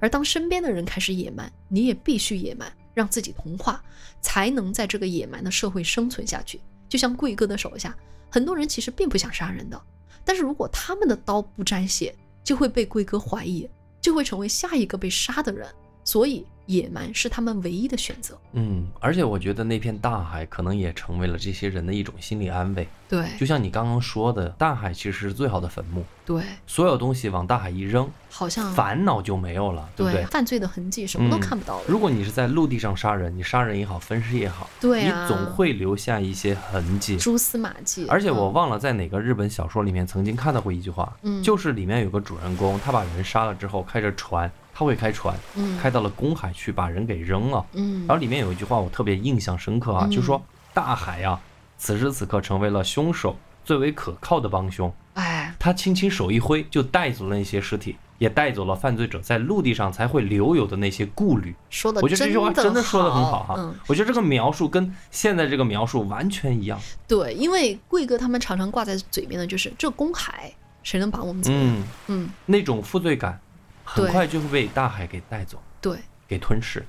[0.00, 3.82] 而当身边的人开始野蛮，你也必须野蛮，让自己同化，
[4.22, 6.60] 才能在这个野蛮的社会生存下去。
[6.88, 7.94] 就像贵哥的手下，
[8.30, 9.80] 很多人其实并不想杀人的，
[10.24, 13.68] 但是如果他们的刀不沾血，就会被贵哥怀疑，
[14.00, 15.68] 就会成为下一个被杀的人。
[16.04, 18.36] 所以，野蛮是他们唯一的选择。
[18.52, 30.24] 嗯，而且我觉得那片大海可能也成为了这些人的一种心理安慰，对就像你刚刚说的，大海其实是最好的坟墓，对，所有东西往大海一扔，好像烦恼就没有了，对不对？
[30.26, 31.84] 犯罪的痕迹什么都嗯看不到了。
[31.88, 37.16] 如果你是在陆地上杀人，你杀人也好，分尸也好，对啊你总会留下一些痕迹。
[37.16, 38.06] 蛛丝马迹。
[38.08, 47.64] 而且我嗯忘了在哪个日本小说里面曾经看到过一句话，嗯就是里面有个主人公，他把人杀了之后，开着船，他会开船，嗯开到了公海去把人给扔了。
[47.74, 50.42] 嗯然后里面有一句话我特别印象深刻啊，嗯就说
[50.74, 51.40] 大海啊，
[51.78, 54.92] 此时此刻成为了凶手最为可靠的帮凶。
[55.14, 61.54] 哎，他轻轻手一挥，就带走了那些尸体，也带走了犯罪者在陆地上才会留有的那些顾虑。
[61.70, 66.80] 说的我觉得这句话真的说的很好哈、嗯，我觉得这个描述跟现在这个描述完全一样。
[67.06, 70.52] 对，因为贵哥他们常常挂在嘴边的就是这公海，
[70.82, 71.76] 谁能把我们怎么样？
[71.76, 73.40] 嗯，嗯，那种负罪感
[73.84, 75.98] 很快就会被大海给带走，对。
[76.26, 76.84] 给吞噬。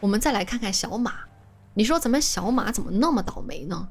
[0.00, 1.12] 我们再来看看小马，
[1.74, 3.88] 你说咱们小马怎么那么倒霉呢？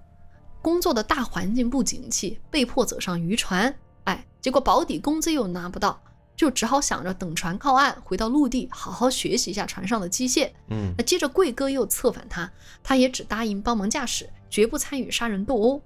[0.62, 3.74] 工作的大环境不景气，被迫走上渔船，
[4.06, 6.02] 哎，结果保底工资又拿不到，
[6.36, 10.52] 就只好想着等船靠岸，回到陆地，好好学习一下船上的机械。
[10.70, 12.52] 嗯那接着贵哥又策反他，
[12.84, 15.82] 他也只答应帮忙驾驶，绝不参与杀人斗殴。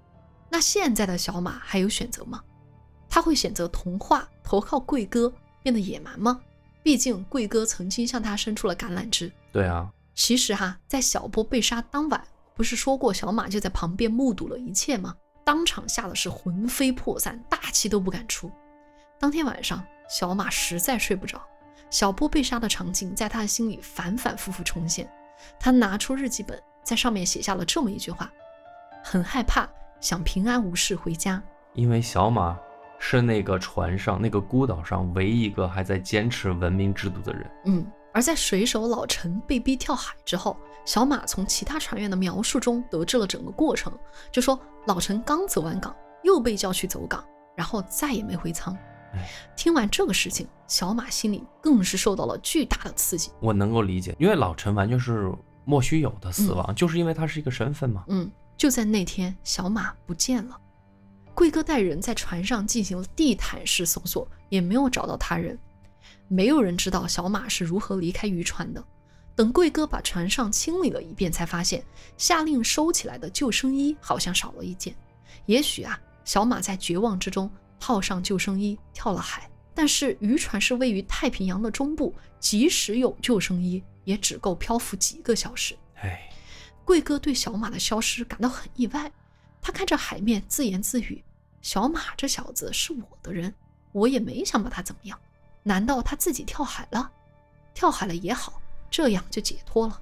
[0.49, 2.41] 那现在的小马还有选择吗？
[3.09, 5.31] 他会选择同化，投靠贵哥，
[5.63, 6.39] 变得野蛮吗？
[6.83, 9.31] 毕竟贵哥曾经向他伸出了橄榄枝。
[9.51, 12.21] 对啊，其实哈，在小波被杀当晚，
[12.53, 15.15] 不是说过小马就在旁边目睹了一切吗？
[15.45, 18.51] 当场吓得是魂飞魄散，大气都不敢出。
[19.19, 21.41] 当天晚上，小马实在睡不着，
[21.89, 25.09] 小波被杀的场景在他的心里反反复复重现。
[25.59, 28.31] 他拿出日记本，在上面写下了这么一句话：
[29.03, 31.41] 很害怕，想平安无事回家。
[31.73, 32.57] 因为小马
[33.05, 37.51] 是那个船上那个孤岛上唯一一个还在坚持文明制度的人。
[37.65, 43.91] 嗯，而在水手老陈被逼跳海之后，小马从其他船员的描述中得知了整个过程，
[44.31, 45.93] 就说老陈刚走完岗，
[46.23, 47.21] 又被叫去走岗，
[47.57, 48.73] 然后再也没回舱
[49.13, 49.29] 哎。
[49.53, 53.31] 听完这个事情，小马心里更是受到了巨大的刺激。
[53.41, 55.29] 我能够理解，因为老陈完全是
[55.65, 58.05] 莫须有的死亡，就是因为他是一个身份嘛。
[58.07, 60.57] 嗯，就在那天，小马不见了。
[61.35, 65.57] 贵哥带人在船上进行了地毯式搜索，也没有找到他人。
[66.27, 68.83] 没有人知道小马是如何离开渔船的。
[69.35, 71.83] 等贵哥把船上清理了一遍，才发现
[72.17, 74.95] 下令收起来的救生衣好像少了一件。
[75.47, 79.49] 也许啊，小马在绝望之中套上救生衣跳了海。
[79.73, 85.75] 但是渔船是位于太平洋的中部，即使有救生衣，也只够漂浮几个小时。
[85.95, 86.29] 哎，
[86.85, 89.11] 贵哥对小马的消失感到很意外，
[89.63, 91.23] 他看着海面自言自语
[91.63, 93.51] ：“小马这小子是我的人，
[93.93, 95.17] 我也没想把他怎么样。
[95.63, 97.09] 难道他自己跳海了？
[97.73, 98.59] 跳海了也好。”
[98.91, 99.99] 这样就解脱了。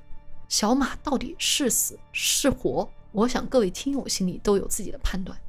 [0.50, 2.90] 小马到底是死是活？
[3.14, 5.40] 我想各位听友心里都有自己的判断。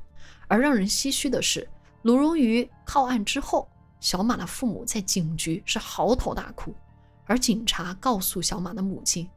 [0.47, 1.69] 而让人唏嘘的是，
[2.03, 6.73] 鲁荣鱼靠岸之后，小马的父母在警局是嚎啕大哭。
[7.25, 9.29] 而警察告诉小马的母亲，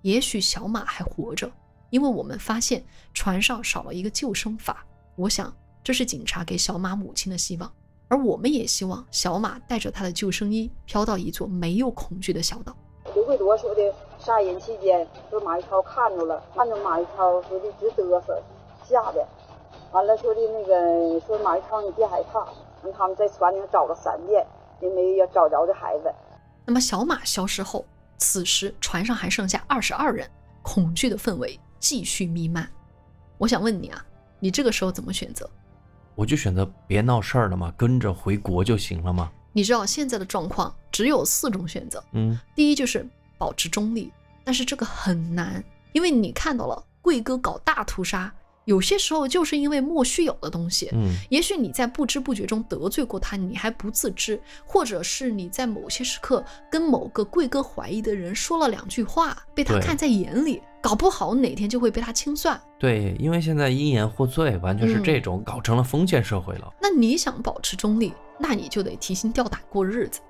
[0.00, 1.48] 也许小马还活着，
[1.92, 2.82] 因为我们发现
[3.12, 4.74] 船上少了一个救生筏。
[5.14, 7.70] 我想这是警察给小马母亲的希望，
[8.08, 12.74] 而我们也希望小马带着他的救生衣飘到一座没有恐惧的小岛。
[13.14, 18.42] 刘贵多说的杀人期间，说马玉超看着了，看着马玉超说的直嘚瑟，
[18.88, 19.28] 吓的。
[19.92, 22.48] 完了说的那个说马玉超你别害怕，
[22.82, 24.46] 让他们在船里找了三遍，
[24.80, 26.10] 也没有找着这孩子。
[26.64, 27.84] 那么小马消失后，
[28.16, 30.30] 此时船上还剩下二十二人，
[30.62, 32.70] 恐惧的氛围继续弥漫。
[33.38, 34.06] 我想问你啊，
[34.38, 35.50] 你这个时候怎么选择？
[36.14, 39.32] 我就选择别闹事儿了嘛，跟着回国就行了嘛。
[39.52, 43.04] 你知道现在的状况只有四种选择，嗯，第一就是
[43.36, 44.12] 保持中立，
[44.44, 45.62] 但是这个很难，
[45.92, 48.32] 因为你看到了贵哥搞大屠杀，
[48.64, 62.60] 有些时候就是因为莫须有的东西，嗯，也许你在不知不觉中得罪过他，你还不自知，或者是你在某些时刻跟某个贵哥怀疑的人说了两句话，被他看在眼里，搞不好哪天就会被他清算。
[62.78, 66.72] 对，因为现在因言获罪，完全是嗯这种，搞成了封建社会了。
[66.80, 70.20] 那你想保持中立，那你就得提心吊胆过日子。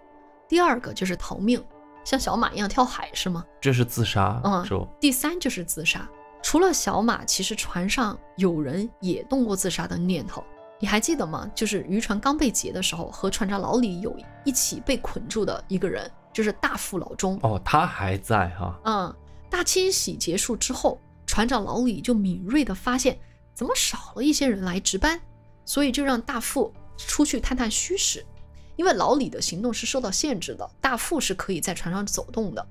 [0.49, 1.63] 第二个就是逃命，
[2.05, 3.45] 像小马一样跳海是吗？
[3.61, 4.87] 这是自杀，嗯是不？
[5.01, 6.09] 第三就是自杀。
[6.43, 10.45] 除了小马，其实船上有人也动过自杀的念头。
[10.79, 11.49] 你还记得吗？
[11.55, 14.15] 就是渔船刚被劫的时候，和船长老李有
[14.45, 17.39] 一起被捆住的一个人，就是大副老钟。
[17.43, 18.77] 哦，他还在哈。
[18.85, 19.17] 嗯，
[19.49, 23.17] 大清洗结束之后，船长老李就敏锐地发现，
[23.55, 25.21] 怎么少了一些人来值班，
[25.65, 28.27] 所以就让大副出去探探虚实。
[28.75, 32.67] 因为老李的行动是受到限制的，大副是可以在船上走动的。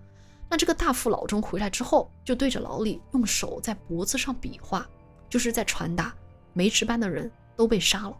[0.52, 4.86] 那这个大副老钟回来之后，就对着老李用手在脖子上比划，
[5.30, 6.14] 就是在传达
[6.52, 8.18] 没值班的人都被杀了。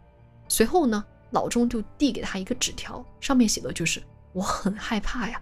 [0.48, 4.02] 随后呢，老钟就递给他一个纸条，上面写的就是
[4.32, 5.38] “我很害怕呀，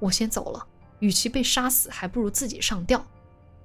[0.00, 0.66] 我先走了。”
[0.98, 3.06] 与其被杀死，还不如自己上吊。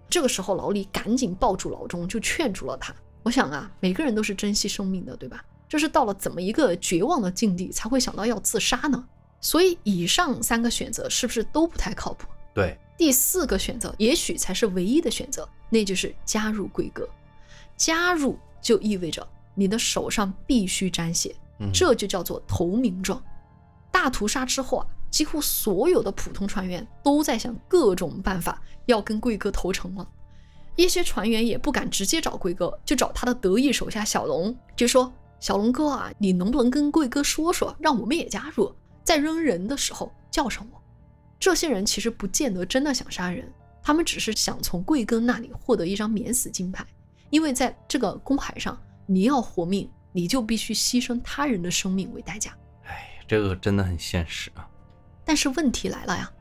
[0.07, 2.93] 这个时候，老李赶紧抱住老钟，就劝住了他。
[3.23, 5.43] 我想啊，每个人都是珍惜生命的，对吧？
[5.67, 9.03] 这是到了怎么一个绝望的境地，才会想到要自杀呢？
[9.41, 12.27] 所以，以上三个选择是不是都不太靠谱？
[12.57, 17.07] 对，第四个选择也许才是唯一的选择，那就是加入贵哥。
[17.75, 23.23] 加入就意味着你的手上必须沾血，嗯，这就叫做投名状。
[23.91, 30.09] 大屠杀之后啊，几乎所有的普通船员都在想各种办法要跟贵哥投诚了。
[30.75, 40.76] 一些船员也不敢直接找贵哥，就找他的得意手下小龙，就说：“小龙哥啊，你能不能跟贵哥说说，让我们也加入，在扔人的时候叫上我。”
[41.39, 46.85] 这些人其实不见得真的想杀人，他们只是想从贵哥那里获得一张免死金牌，
[47.29, 52.55] 因为在这个公海上，你要活命，你就必须牺牲他人的生命为代价。
[52.85, 54.67] 哎，这个真的很现实啊。
[55.23, 56.31] 但是问题来了呀，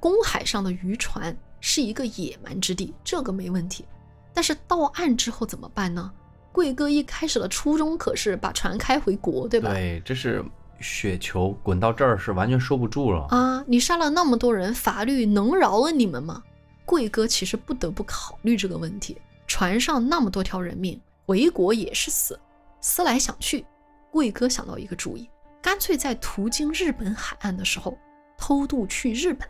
[0.00, 3.84] 公海上的渔船是一个野蛮之地，这个没问题。
[4.32, 6.10] 但是到岸之后怎么办呢？
[6.52, 9.72] 贵哥一开始的初衷可是把船开回国，对吧？
[9.72, 10.44] 对，这是
[10.80, 13.26] 雪球滚到这儿是完全收不住了。
[13.30, 16.42] 啊，你杀了那么多人，法律能饶了你们吗？
[16.84, 19.16] 贵哥其实不得不考虑这个问题。
[19.46, 22.38] 船上那么多条人命，回国也是死。
[22.80, 23.64] 思来想去，
[24.10, 25.28] 贵哥想到一个主意，
[25.60, 27.96] 干脆在途经日本海岸的时候
[28.36, 29.48] 偷渡去日本。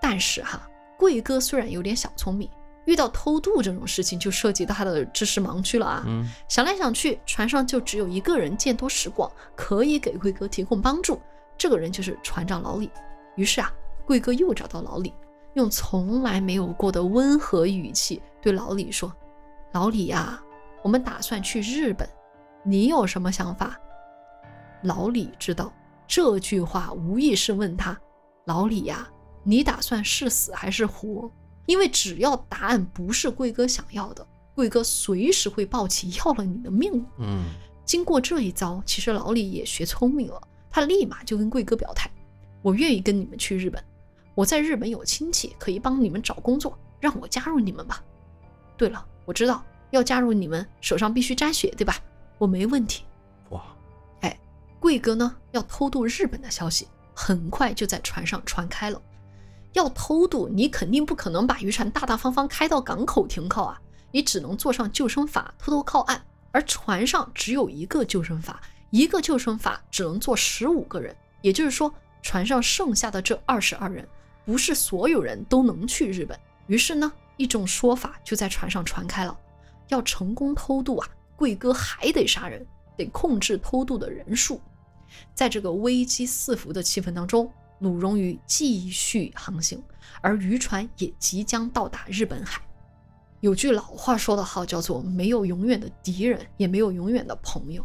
[0.00, 2.48] 但是哈，贵哥虽然有点小聪明，
[2.86, 6.02] 遇到偷渡这种事情就涉及到他的知识盲区了啊。
[6.06, 11.20] 嗯，想来想去，船上就只有一个人见多识广，可以给贵哥提供帮助。
[11.56, 12.90] 这个人就是船长老李。
[13.36, 13.72] 于是啊，
[14.04, 15.12] 贵哥又找到老李，
[15.54, 19.12] 用从来没有过的温和语气对老李说
[19.72, 20.40] ：“老李呀、
[20.82, 22.08] 我们打算去日本，
[22.64, 23.78] 你有什么想法？”
[24.82, 25.72] 老李知道
[26.06, 27.98] 这句话无疑是问他
[28.44, 29.08] ：“老李呀、
[29.42, 31.30] 你打算是死还是活？”
[31.66, 37.04] 因为只要答案不是贵哥想要的，贵哥随时会抱起要了你的命。
[37.18, 37.44] 嗯，
[37.84, 40.40] 经过这一遭，其实老李也学聪明了，
[40.70, 42.10] 他立马就跟贵哥表态
[42.62, 43.82] ：“我愿意跟你们去日本，
[44.34, 48.02] 我在日本有亲戚可以帮你们找工作，让我加入你们吧。
[48.76, 51.96] 对了，我知道要加入你们，手上必须沾血，对吧？
[52.38, 53.04] 我没问题。
[53.50, 53.64] 哇，
[54.20, 54.38] 哎，
[54.80, 59.00] 贵哥呢要偷渡日本的消息，很快就在船上传开了。
[59.74, 63.80] 要偷渡，你肯定不可能把渔船大大方方开到港口停靠啊，
[64.12, 66.24] 你只能坐上救生筏偷偷靠岸。
[66.52, 68.54] 而船上只有一个救生筏，
[68.90, 74.08] 一个救生筏只能坐十五个人，也就是说，船上剩下的这二十二人，
[74.44, 76.38] 不是所有人都能去日本。
[76.68, 79.36] 于是呢，一种说法就在船上传开了：
[79.88, 82.64] 要成功偷渡啊，贵哥还得杀人，
[82.96, 84.60] 得控制偷渡的人数。
[85.34, 87.52] 在这个危机四伏的气氛当中。
[87.84, 89.80] 鲁荣鱼继续航行，
[90.22, 92.62] 而渔船也即将到达日本海。
[93.40, 97.84] 有句老话说得好，叫做“没有永远的敌人，也没有永远的朋友”。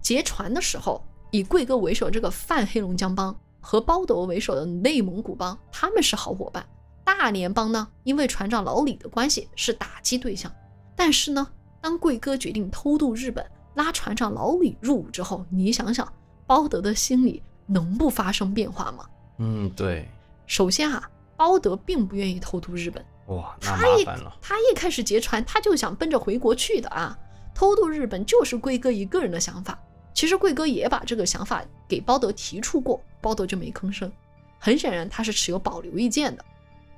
[0.00, 6.64] 劫船的时候，以贵哥为首这个泛黑龙江帮和包德为首的内蒙古帮，他们是好伙伴。
[7.02, 10.52] 大连帮呢，因为船长老李的关系是打击对象。
[10.94, 11.48] 但是呢，
[11.80, 16.10] 当贵哥决定偷渡日本，拉船长老李入伍之后，你想想，
[16.46, 17.42] 包德的心里。
[17.68, 19.04] 能不发生变化吗？
[19.38, 20.08] 嗯，对。
[20.46, 23.04] 首先啊，包德并不愿意偷渡日本。
[23.26, 24.36] 哇，那麻烦了。
[24.40, 27.18] 他一开始劫船，他就想奔着回国去的啊。
[27.54, 29.78] 偷渡日本就是贵哥一个人的想法。
[30.14, 34.10] 其实贵哥也把这个想法给包德提出过，包德就没吭声。
[34.58, 36.44] 很显然他是持有保留意见的。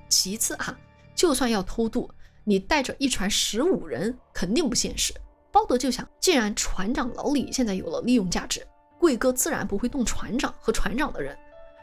[0.08, 0.78] 其次啊，
[1.14, 2.08] 就算要偷渡，
[2.44, 5.12] 你带着一船十五人肯定不现实。
[5.50, 8.64] 包德就想，既然船长老李现在有了利用价值。
[8.98, 11.36] 贵哥自然不会动船长和船长的人，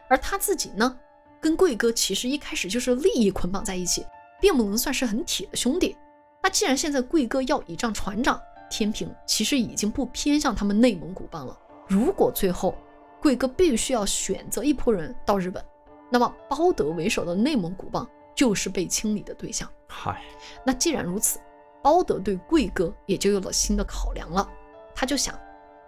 [0.08, 0.98] 而他自己呢，
[1.40, 4.06] 跟贵哥其实一开始就是利益捆绑在一起，
[4.40, 5.96] 并不能算是很铁的兄弟。
[6.44, 8.40] 那既然现在贵哥要倚仗船长，
[8.70, 11.58] 天平其实已经不偏向他们内蒙古帮了。
[11.88, 12.76] 如果最后
[13.22, 15.64] 贵哥必须要选择一拨人到日本，
[16.12, 19.70] 那么包德为首的内蒙古帮就是被清理的对象。
[19.88, 20.22] 嗨，
[20.66, 21.40] 那既然如此，
[21.82, 24.48] 包德对贵哥也就有了新的考量了，
[24.94, 25.38] 他就想。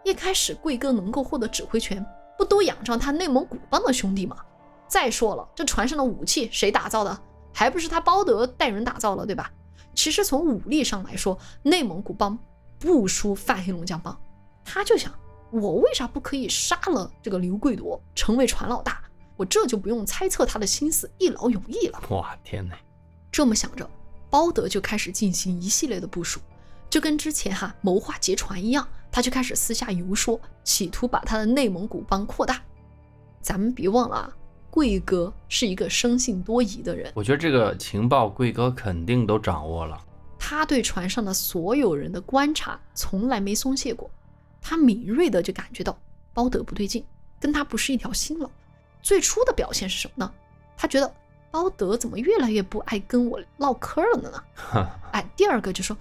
[0.03, 2.05] 一开始贵哥能够获得指挥权，
[2.37, 4.37] 不都仰仗他内蒙古帮的兄弟吗？
[4.87, 7.19] 再说了，这船上的武器谁打造的？
[7.53, 9.51] 还不是他包德带人打造了，对吧？
[9.95, 12.37] 其实从武力上来说，内蒙古帮
[12.77, 14.15] 不输泛黑龙江帮。
[14.63, 15.11] 他就想，
[15.49, 19.01] 我为啥不可以杀了这个刘贵夺，成为船老大？
[19.35, 22.01] 我这就不用猜测他的心思，一劳永逸了。
[22.09, 22.77] 哇，天哪！
[23.31, 23.89] 这么想着，
[24.29, 26.39] 包德就开始进行一系列的部署。
[26.89, 28.87] 就跟之前哈谋划劫船一样，
[29.17, 32.61] 他就开始私下游说，企图把他的内蒙古帮扩大。
[33.41, 34.37] 咱们别忘了啊，
[34.69, 37.11] 贵哥是一个生性多疑的人。
[37.15, 39.99] 我觉得这个情报贵哥肯定都掌握了。
[40.37, 44.07] 他对船上的所有人的观察从来没松懈过，
[44.61, 45.97] 他敏锐的就感觉到
[46.31, 47.03] 包德不对劲，
[47.39, 48.47] 跟他不是一条心了。
[49.01, 50.31] 最初的表现是什么呢？
[50.77, 51.11] 他觉得
[51.49, 54.93] 包德怎么越来越不爱跟我唠嗑了呢？
[55.11, 55.97] 哎，第二个就说。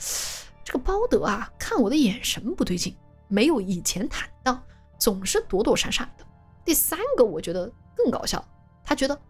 [0.67, 2.93] 这个包德啊，看我的眼神不对劲，
[3.28, 4.62] 没有以前坦荡，
[4.98, 6.24] 总是躲躲闪闪的。
[6.65, 8.44] 第三个，我觉得更搞笑，
[8.85, 9.20] 他觉得，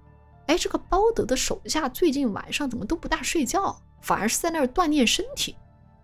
[0.46, 5.56] 哎，这个包德的手下最近晚上怎么都不大睡觉，反而是在那儿锻炼身体，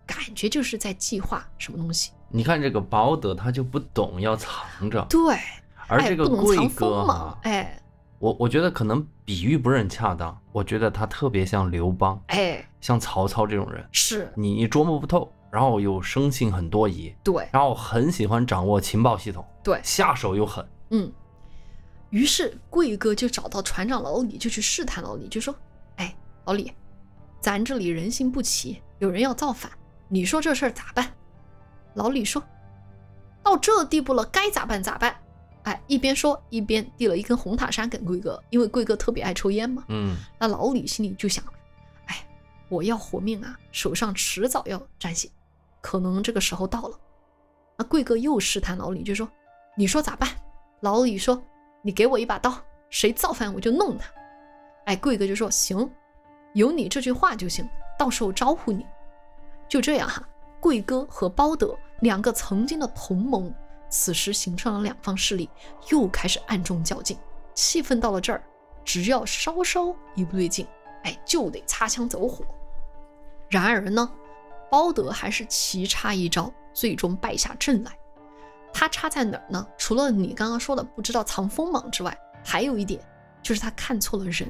[0.05, 2.11] 感觉就是在计划什么东西。
[2.29, 5.05] 你看这个包德，他就不懂要藏着。
[5.09, 5.37] 对，
[5.87, 7.79] 而这个贵哥嘛，哎。
[8.19, 21.13] 我我觉得可能比喻不是很恰当，我觉得他特别像刘邦，哎，像曹操这种人，是你你琢磨不透，然后又生性很多疑，对，然后很喜欢掌握情报系统，对，下手又狠，嗯，
[22.09, 25.53] 于是贵哥就找到船长老李，就去试探老李，就说，
[25.97, 26.73] 哎，老李，
[27.39, 29.71] 咱这里人心不齐，有人要造反，
[30.07, 31.13] 你说这事儿咋办？
[31.93, 32.41] 老李说，
[33.43, 35.15] 到这地步了，该咋办咋办。
[35.65, 39.85] 哎，一边说一边递了一根红塔山给贵哥，因为贵哥特别爱抽烟嘛。
[39.89, 41.45] 嗯，那老李心里就想，
[42.07, 42.27] 哎，
[42.69, 45.29] 我要活命啊，手上迟早要沾血，
[45.83, 46.97] 可能这个时候到了。
[47.77, 49.29] 那贵哥又试探老李，就说
[49.77, 50.29] ：“你说咋办？”
[50.79, 51.39] 老李说
[51.83, 52.55] ：“你给我一把刀，
[52.89, 54.09] 谁造反我就弄他。”
[54.85, 55.91] 哎，贵哥就说：“行，
[56.53, 57.69] 有你这句话就行，
[57.99, 58.85] 到时候招呼你。”
[59.67, 60.27] 就这样哈，
[60.59, 63.53] 贵哥和包德两个曾经的同盟。
[63.89, 65.47] 此时形成了两方势力，
[65.89, 67.15] 又开始暗中较劲，
[67.53, 68.41] 气氛到了这儿，
[68.83, 70.65] 只要稍稍一不对劲，
[71.03, 72.43] 哎，就得擦枪走火。
[73.49, 74.11] 然而呢，
[74.73, 77.95] 包德还是棋差一招，最终败下阵来。
[78.73, 79.67] 他差在哪儿呢？
[79.77, 82.99] 除了你刚刚说的不知道藏锋芒之外，还有一点
[83.43, 84.49] 就是他看错了人，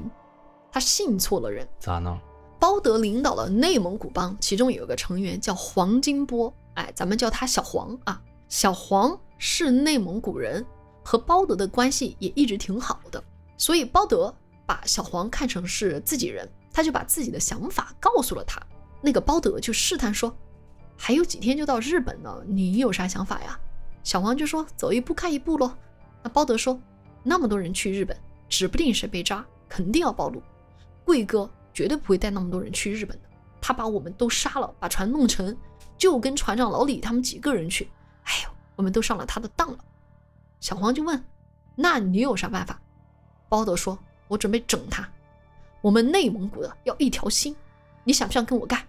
[0.72, 1.68] 他信错了人。
[1.78, 2.18] 咋呢？
[2.58, 8.22] 包德领导的内蒙古帮，其中有一个成员叫黄金波，哎，咱们叫他小黄啊。
[8.48, 10.66] 小黄是内蒙古人，
[11.04, 13.22] 和包德的关系也一直挺好的，
[13.58, 14.34] 所以包德
[14.66, 18.62] 把小黄看成是自己人，他就把自己的想法告诉了他。
[19.06, 20.34] 那个包德就试探说
[20.98, 23.60] ：“还有几天就到日本了，你有啥想法呀？”
[24.02, 25.76] 小黄就说：“走一步看一步喽。”
[26.24, 26.80] 那包德说
[27.22, 28.18] ：“那么多人去日本，
[28.48, 30.42] 指不定谁被扎，肯定要暴露。
[31.04, 35.58] 贵哥绝对不会带那么多人去日本的，他把我们都杀了，把船弄沉，
[35.98, 37.90] 就跟船长老李他们几个人去。
[38.24, 39.78] 哎呦，我们都上了他的当了。”
[40.62, 41.22] 小黄就问
[41.76, 42.80] ：“那你有啥办法？”
[43.50, 44.00] 包德说
[44.30, 45.06] ：“我准备整他。
[45.82, 47.54] 我们内蒙古的要一条心，
[48.06, 48.82] 你想不想跟我干？”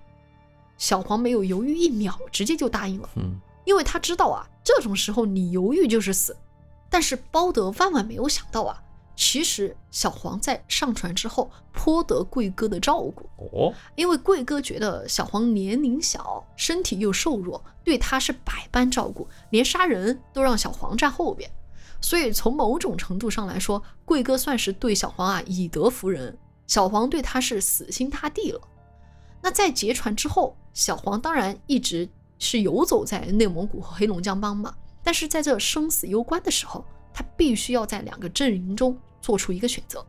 [0.76, 3.08] 小黄没有犹豫一秒，直接就答应了。
[3.16, 6.36] 嗯，因为他知道啊，这种时候你犹豫就是死。
[6.90, 8.80] 但是包德万万没有想到啊，
[9.16, 21.50] 其实小黄在上船之后颇得贵哥的照顾哦，因为贵哥觉得小黄年龄小，身体又瘦弱，对他是百般照顾，连杀人都让小黄站后边。
[22.00, 26.36] 所以从某种程度上来说，贵哥算是对小黄啊以德服人，
[26.66, 28.60] 小黄对他是死心塌地了。
[29.44, 32.08] 那在劫船之后，小黄当然一直
[32.38, 34.74] 是游走在内蒙古和黑龙江帮嘛。
[35.02, 40.02] 但是在这生死攸关的时候，他必须要在两个阵营中做出一个选择。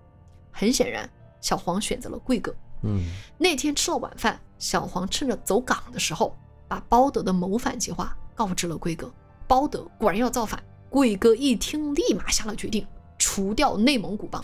[0.51, 1.09] 很显然，
[1.41, 2.55] 小黄选择了贵哥。
[2.83, 3.03] 嗯，
[3.37, 6.33] 那天吃了晚饭，小黄趁着走岗的时候，
[6.69, 9.13] 把包德的谋反计划告知了贵哥。
[9.49, 12.87] 包德果然要造反，贵哥一听，立马下了决定，
[13.17, 14.41] 除掉内蒙古帮。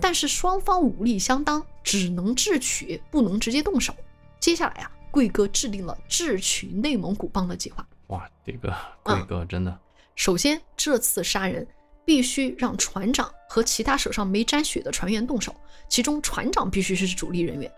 [0.00, 3.92] 但是双方武力相当，只能智取，不能直接动手。
[4.40, 7.86] 接下来啊，贵哥制定了智取内蒙古帮的计划。
[8.08, 9.78] 哇，这个贵哥真的。
[10.14, 11.66] 首先，这次杀人
[12.04, 15.54] 必须让船长和其他手上没沾血的船员动手，
[15.88, 17.70] 其中船长必须是主力人员。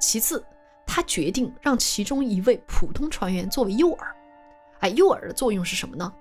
[0.00, 0.44] 其次，
[0.86, 3.98] 他决定让其中一位普通船员作为诱饵。
[4.80, 6.12] 哎，诱饵的作用是什么呢？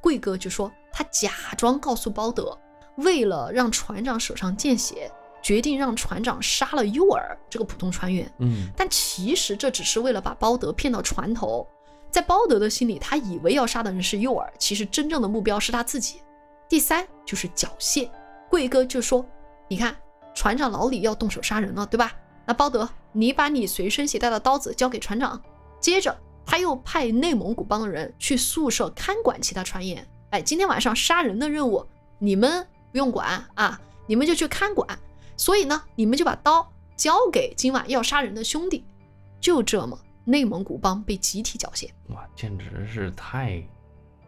[0.00, 2.58] 贵哥就说他假装告诉包德，
[2.96, 5.10] 为了让船长手上见血，
[5.44, 8.32] 决定让船长杀了诱饵这个普通船员。
[8.38, 11.66] 嗯，但其实这只是为了把包德骗到船头。
[12.10, 16.22] 在包德的心里，他以为要杀的人是诱饵，其实真正的目标是他自己。
[16.66, 18.08] 第三就是缴械，
[18.48, 19.22] 贵哥就说
[19.68, 19.94] ：“你看，
[20.34, 22.12] 船长老李要动手杀人了，对吧？
[22.46, 25.38] 那包德，你把你随身携带的刀子交给船长。”
[25.78, 26.16] 接着
[26.46, 30.06] 他又派内蒙古帮的人去宿舍看管其他船员。
[30.30, 31.86] 哎，今天晚上杀人的任务
[32.18, 34.88] 你们不用管啊，你们就去看管。
[35.36, 38.84] 所以呢，你们就把刀交给今晚要杀人的兄弟。
[39.40, 39.98] 就这么。
[40.26, 43.62] 内蒙古帮被集体缴械，哇，简直是太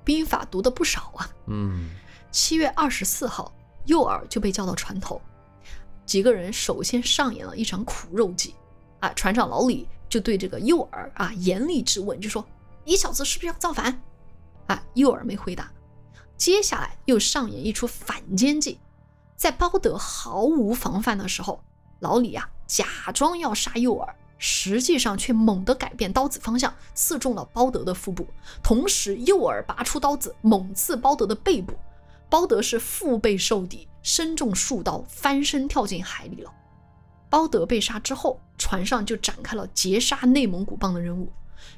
[0.04, 1.30] 兵法读的不少啊。
[1.46, 1.88] 嗯，
[2.30, 3.50] 七月二十四号，
[3.86, 5.18] 诱饵就被叫到船头，
[6.04, 8.54] 几个人首先上演了一场苦肉计。
[9.00, 12.44] 啊，船长老李就对这个诱饵啊严厉质问，就说
[12.84, 13.98] ：“你小子是不是要造反？”
[14.68, 15.72] 啊，诱饵没回答。
[16.36, 18.78] 接下来又上演一出反间计，
[19.36, 21.62] 在包德毫无防范的时候，
[22.00, 24.08] 老李啊假装要杀诱饵。
[24.38, 28.26] 实际上却猛地改变刀子方向，刺中了包德的腹部，
[28.62, 31.72] 同时诱饵拔出刀子猛刺包德的背部，
[32.28, 36.52] 包德是腹背受敌，身中数刀，翻身跳进海里了。
[37.30, 41.32] 包德被杀之后，船上就展开了劫杀内蒙古帮的任务。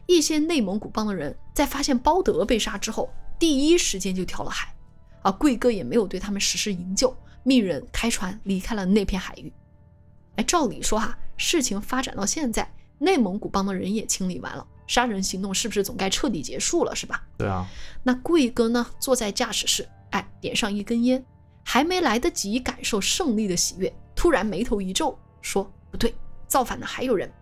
[0.06, 3.08] 一些内蒙古帮的人在发现包德被杀之后，
[3.38, 4.74] 第一时间就跳了海，
[5.22, 9.52] 而贵哥也没有对他们实施营救，命人开船离开了那片海域。
[10.36, 11.16] 哎，照理说哈。
[11.40, 17.22] 事情发展到现在，内蒙古帮的人也清理完了，杀人行动是不是总该彻底结束了，是吧？
[17.36, 17.64] 对啊。
[18.02, 18.84] 那贵哥呢？
[18.98, 21.24] 坐在驾驶室，哎，点上一根烟，
[21.62, 26.12] 还没来得及感受胜利的喜悦，突然眉头一皱，说：“不对，
[26.48, 27.32] 造反的还有人。”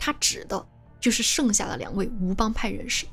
[0.00, 0.66] 他指的
[0.98, 3.04] 就是剩下的两位吴帮派人士。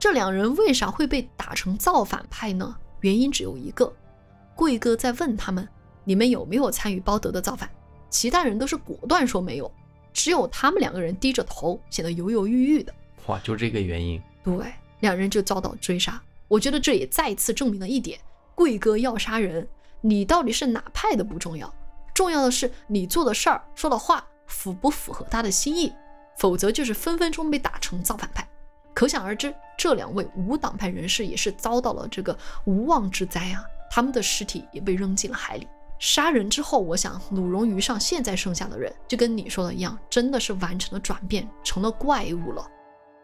[0.00, 2.74] 这两人为啥会被打成造反派呢？
[3.02, 3.94] 原因只有一个，
[4.54, 5.68] 贵哥在问他们
[6.04, 7.68] ：“你们有没有参与包德的造反？”
[8.10, 9.72] 其他人都是果断说没有，
[10.12, 12.92] 只有他们两个人低着头，显得犹犹豫豫的。
[13.26, 16.20] 哇，就这个原因，对，两人就遭到追杀。
[16.48, 18.20] 我觉得这也再次证明了一点：
[18.54, 19.66] 贵哥要杀人，
[20.02, 21.72] 你到底是哪派的不重要，
[22.12, 25.90] 重要的是你做的事儿、说的话符不符合他的心意，
[26.36, 28.46] 否则就是分分钟被打成造反派。
[28.92, 33.64] 可想而知，这两位无党派人士也是遭到了这个无妄之灾啊！
[33.94, 35.68] 他们的尸体也被扔进了海里。
[35.98, 42.66] 杀人之后，我想鲁荣鱼上现在剩下的人，就跟你说的一样，真的是完成了转变，成了怪物了。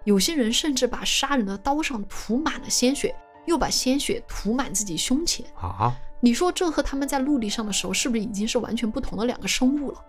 [0.05, 3.16] 有些人甚至把杀人的刀上涂满了鲜血，
[3.47, 5.97] 又把鲜血涂满自己胸前啊！
[6.20, 10.05] 你说这和他们在陆地上的时候，是不是已经是完全不同的两个生物了？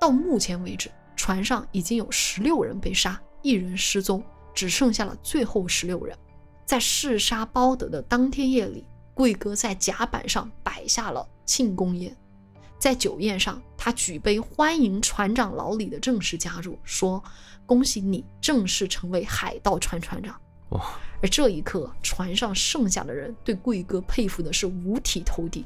[0.00, 4.22] 到目前为止，船上已经有十六人被杀，一人失踪，
[4.54, 6.16] 只剩下了最后十六人。
[6.64, 8.84] 在弑杀包德的当天夜里，
[9.16, 12.14] 贵哥在甲板上摆下了庆功宴，
[12.78, 17.24] 在酒宴上，他举杯欢迎船长老李的正式加入，说
[17.64, 20.38] ：“恭喜你正式成为海盗船船长。”
[20.68, 20.84] 哇！
[21.22, 25.64] 而这一刻，船上剩下的人对贵哥佩服的是五体投地。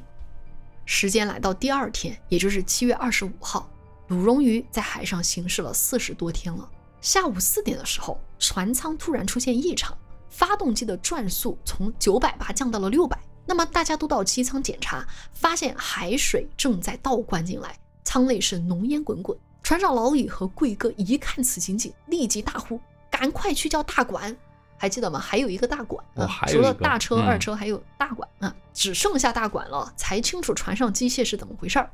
[0.85, 3.69] 时间来到第二天，也就是七月二十五号，
[4.07, 6.71] 鲁荣鱼在海上行驶了四十多天了。
[7.01, 9.93] 下午四点的时候，船舱突然出现异常，
[10.29, 13.19] 发动机的转速从九百八降到了六百。
[13.51, 19.37] 那么大家都到机舱检查，发现海水正在倒灌进来，舱内是浓烟滚滚。
[19.61, 22.79] 船长老李和贵哥一看此情景，立即大呼
[23.11, 24.33] ：“赶快去叫大管！”
[24.79, 25.19] 还记得吗？
[25.19, 31.91] 还有一个大管啊，除了大车、二车，还有大管啊，只剩下大管了，才清楚船上机械是怎么回事儿。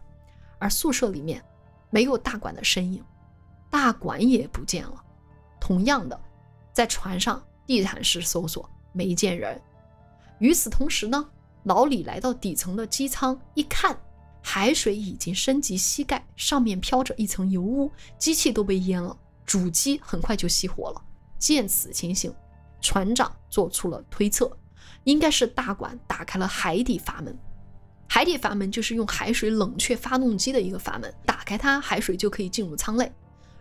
[0.60, 1.44] 而宿舍里面
[1.90, 3.04] 没有大管的身影，
[3.72, 5.04] 大管也不见了。
[5.60, 6.20] 同样的，
[6.72, 9.60] 在船上地毯式搜索，没见人。
[10.38, 11.28] 与此同时呢，
[11.68, 14.00] 老李来到底层的机舱一看，
[14.42, 19.16] 海水已经升及膝盖，上面飘着一层油污，机器都被淹了，
[19.46, 21.02] 主机很快就熄火了。
[21.38, 22.34] 见此情形。
[22.80, 24.50] 船长做出了推测，
[25.04, 27.38] 应该是大管打开了海底阀门。
[28.08, 33.12] 海底阀门就是用海水冷却发动机的一个阀门，打开它，海水就可以进入舱内。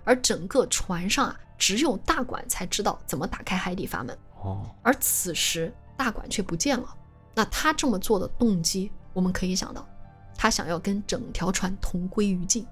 [0.05, 4.17] 而整个船上啊，只有大管才知道怎么打开海底阀门。
[4.43, 6.95] 哦，而此时大管却不见了。
[7.37, 9.87] 那他这么做的动机，我们可以想到，
[10.35, 12.67] 他想要跟整条船同归于尽。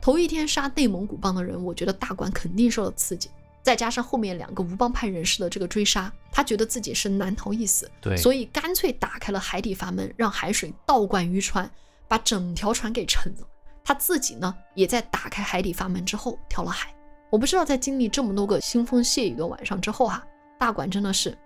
[0.00, 3.30] 头一天杀内蒙古帮的人，我觉得大管肯定受了刺激。
[3.62, 11.70] 再加上后面两个无帮派人士的这个追杀，他觉得自己是难逃一死，对，所以干脆打开了海底阀门，让海水倒灌渔船，
[12.08, 13.46] 把整条船给沉了。
[13.84, 16.94] 他自己呢，也在打开海底阀门之后跳了海。
[17.30, 20.24] 我不知道在经历这么多个腥风血雨的晚上之后哈，
[20.58, 21.36] 大管真的是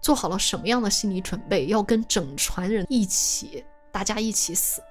[0.00, 4.82] 做好了什么样的心理准备，要跟整船人一起，大家一起死。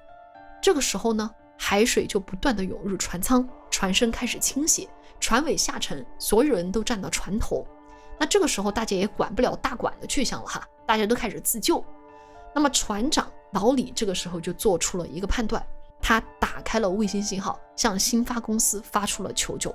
[0.62, 4.88] 这个时候呢，海水就不断的涌入船舱，船身开始倾斜。
[5.18, 7.66] 船尾下沉，所有人都站到船头。
[8.18, 11.84] 那这个时候，大家也管不了大管的去向了哈，大家都开始自救。
[12.54, 15.62] 那么船长老李这个时候就做出了一个判断，
[16.00, 19.74] 他打开了卫星信号，向新发公司发出了求救。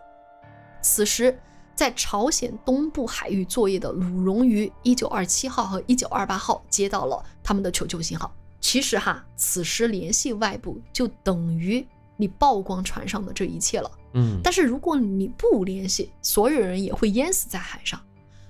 [0.82, 1.38] 此时，
[1.76, 8.34] 在朝鲜东部海域作业的鲁荣鱼一九二七号和一九二八号接到了他们的求救信号。
[8.62, 11.86] 其实哈，此时联系外部就等于
[12.18, 13.92] 你曝光船上的这一切了。
[14.14, 18.02] 嗯，但是如果你不联系，所有人也会淹死在海上。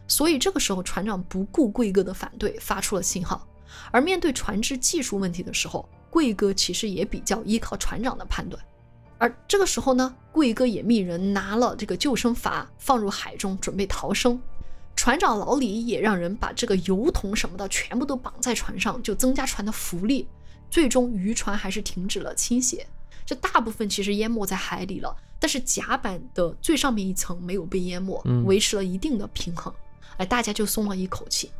[0.08, 3.46] 所以这个时候，船长不顾贵哥的反对，发出了信号。
[3.92, 8.64] 而面对船只技术问题的时候，贵哥其实也比较依靠船长的判断。
[9.18, 14.42] 而这个时候呢，贵哥也命人拿了这个救生筏放入海中，准备逃生。
[14.96, 20.28] 船长老李也让人把这个油桶什么的全部都绑在船上，就增加船的浮力。
[20.70, 22.86] 最终渔船还是停止了倾斜。
[23.26, 29.74] 这大部分其实淹没在海里了，但是甲板的最上面一层没有被淹没，维持了一定的平衡，
[30.18, 31.52] 哎，大家就松了一口气。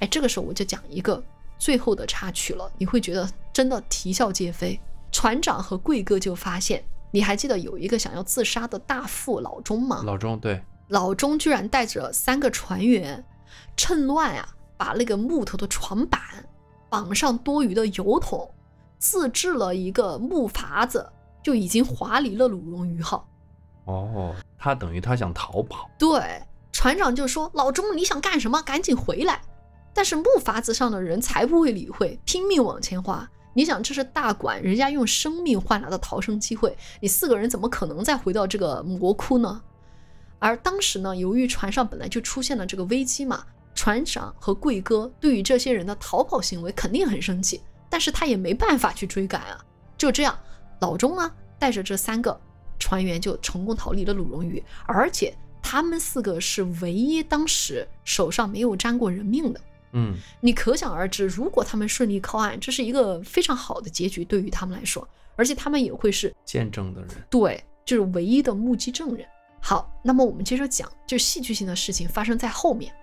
[0.00, 1.22] 哎，这个时候我就讲一个
[1.58, 4.78] 最后的插曲了，你会觉得真的啼笑皆非。
[5.10, 10.02] 船长和贵哥就发现，你还记得有一个想要自杀的大副老钟吗？
[10.04, 13.24] 老钟对，老钟居然带着三个船员，
[13.76, 16.20] 趁乱啊，把那个木头的床板
[16.88, 18.50] 绑上多余的油桶。
[18.98, 21.08] 自制了一个木筏子，
[21.40, 23.28] 就已经划离了鲁荣鱼号。
[23.84, 25.88] 哦，他等于他想逃跑。
[25.96, 28.60] 对，船长就说：“老钟，你想干什么？
[28.60, 29.40] 赶紧回来！”
[29.94, 33.30] 但是木筏子上的人才不会理会，拼命往前划。
[33.54, 39.60] 你想，这是大管，人家用生命换来的逃生机会，你四个人怎么可能再回到这个魔窟呢？
[40.38, 43.44] 而当时呢，由于船上本来就出现了这个危机嘛，
[43.74, 47.60] 船长和贵哥对于这些人的逃跑行为肯定很生气。
[47.90, 49.58] 但是他也没办法去追赶啊，
[49.96, 50.38] 就这样，
[50.80, 52.38] 老钟呢带着这三个
[52.78, 59.60] 船员就成功逃离了鲁荣鱼，而且他们四个是唯一当时手上没有沾过人命的。
[59.92, 65.06] 嗯，你可想而知，如果他们顺利靠岸，这是一个非常好的结局对于他们来说，
[65.36, 69.26] 而且他们也会是见证的人，对，就是唯一的目击证人。
[69.60, 72.94] 好，那么我们接着讲，就戏剧性的事情发生在后面。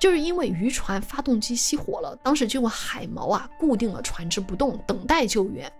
[0.00, 5.72] 就是因为渔船发动机熄火了，当时就用海锚啊固定了船只不动，等待救援。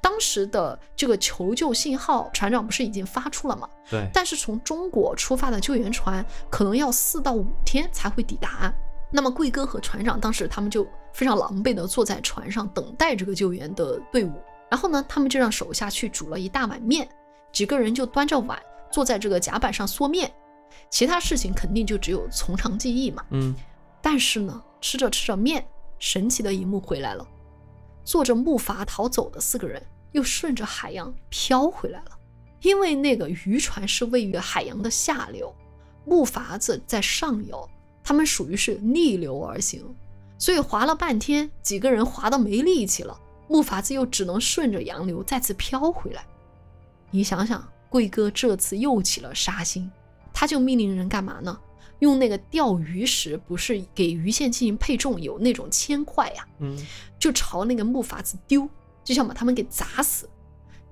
[0.00, 3.68] 当时的这个求救信号，船长不是已经发出了吗？
[3.90, 4.08] 对。
[4.12, 8.72] 但是从中国出发的救援船可能要四到五天才会抵达。
[9.10, 14.32] 那么贵哥和船长当时他们就非常狼狈地坐在船上等待这个救援的队伍。
[14.70, 17.08] 然后呢，他们就让手下去煮了一大碗面，
[17.52, 18.60] 几个人就端着碗
[18.90, 20.30] 坐在这个甲板上嗦面，
[20.90, 23.24] 其他事情肯定就只有从长计议嘛。
[23.30, 23.54] 嗯，
[24.02, 25.66] 但是呢，吃着吃着面，
[25.98, 27.26] 神奇的一幕回来了，
[28.04, 29.82] 坐着木筏逃走的四个人
[30.12, 32.10] 又顺着海洋飘回来了。
[32.60, 35.54] 因为那个渔船是位于海洋的下流，
[36.04, 37.66] 木筏子在上游，
[38.08, 39.84] 他们属于是逆流而行，
[40.38, 46.24] 所以划了半天，几个人划得没力气了，木筏子又只能顺着洋流再次飘回来。
[47.10, 49.92] 你想想，贵哥这次又起了杀心，
[50.32, 51.60] 他就命令人干嘛呢？
[51.98, 56.78] 用那个钓鱼时不是给鱼线进行配重有那种铅块呀，嗯，
[57.18, 58.66] 就朝那个木筏子丢，
[59.04, 60.26] 就想把他们给砸死。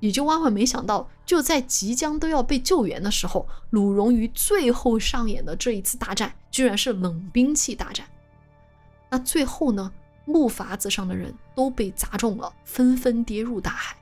[0.01, 8.07] 也就万万没想到，就在即将都要被救援的时候，鲁荣鱼最后上演的这一次大战，居然是冷兵器大战。
[9.11, 9.91] 那最后呢，
[10.25, 13.97] 木筏子上的人都被砸中了，纷纷跌入大海。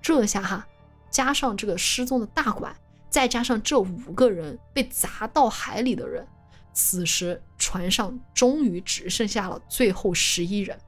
[0.00, 0.66] 这下哈，
[1.10, 2.74] 加上这个失踪的大管，
[3.10, 6.26] 再加上这五个人被砸到海里的人，
[6.72, 10.78] 此时船上终于只剩下了最后十一人，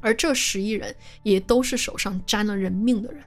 [0.00, 3.22] 而这十一人也都是手上沾了人命的人。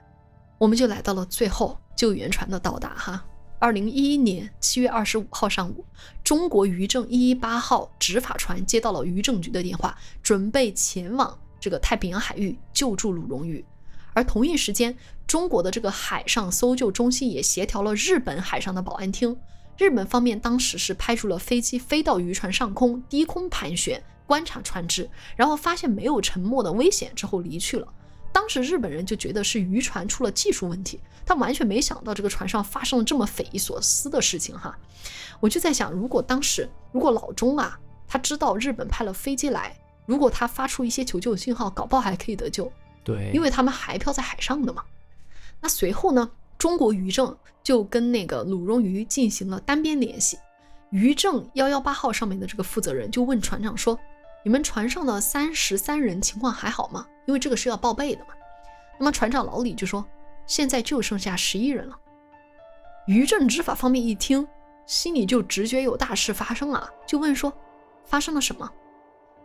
[0.58, 3.24] 我们就来到了最后救援船的到达哈。
[3.58, 5.84] 二零一一年七月二十五号上午，
[6.22, 13.64] 中国渔政一一八号执法船接到了渔政局的电话，准备前往这个太平洋海域救助鲁荣鱼。
[14.12, 14.94] 而同一时间，
[15.26, 19.36] 中国的这个海上搜救中心也协调了日本海上的保安厅。
[19.78, 27.88] 日本方面当时是派出了飞机飞到渔船上空低空盘旋观察船只，然后发现没有沉没的危险之后离去了。
[28.34, 34.76] 当时日本人就觉得是渔船出了技术问题，他完全没想到这个船上发生了这么匪夷所思的事情哈。
[35.38, 37.78] 我就在想，如果当时如果老钟啊，
[38.08, 42.70] 他知道日本派了飞机来，如果他发出一些求救信号，搞不好还可以得救。
[43.04, 44.82] 对，因为他们还漂在海上的嘛。
[45.60, 46.28] 那随后呢，
[46.58, 50.36] 中国渔政就跟那个鲁荣鱼进行了单边联系。
[50.90, 53.98] 渔政幺幺八号上面的这个负责人就问船长说
[54.44, 58.34] ：“你们船上的三十三人情况还好吗？”因为这个是要报备的嘛。
[58.98, 60.06] 那么船长老李就说
[60.46, 61.98] ：“现在就剩下十一人了。”
[63.08, 64.46] 渔政执法方面一听，
[64.86, 67.52] 心里就直觉有大事发生了，就问说
[68.04, 68.70] ：“发生了什么？”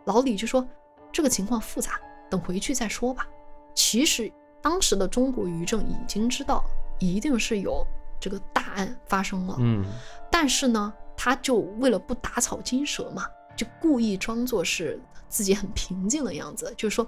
[0.04, 0.66] 老李就说
[1.10, 2.00] ：“这个情况复杂，
[2.30, 3.26] 等回去再说吧。”
[3.74, 4.30] 其实
[4.62, 6.62] 当时的中国渔政已经知道，
[6.98, 7.86] 一定是有
[8.20, 9.56] 这个大案发生了。
[9.58, 9.84] 嗯，
[10.30, 13.26] 但是呢，他就为了不打草惊蛇嘛，
[13.60, 17.06] 就故意装作是自己很平静的样子，就是说，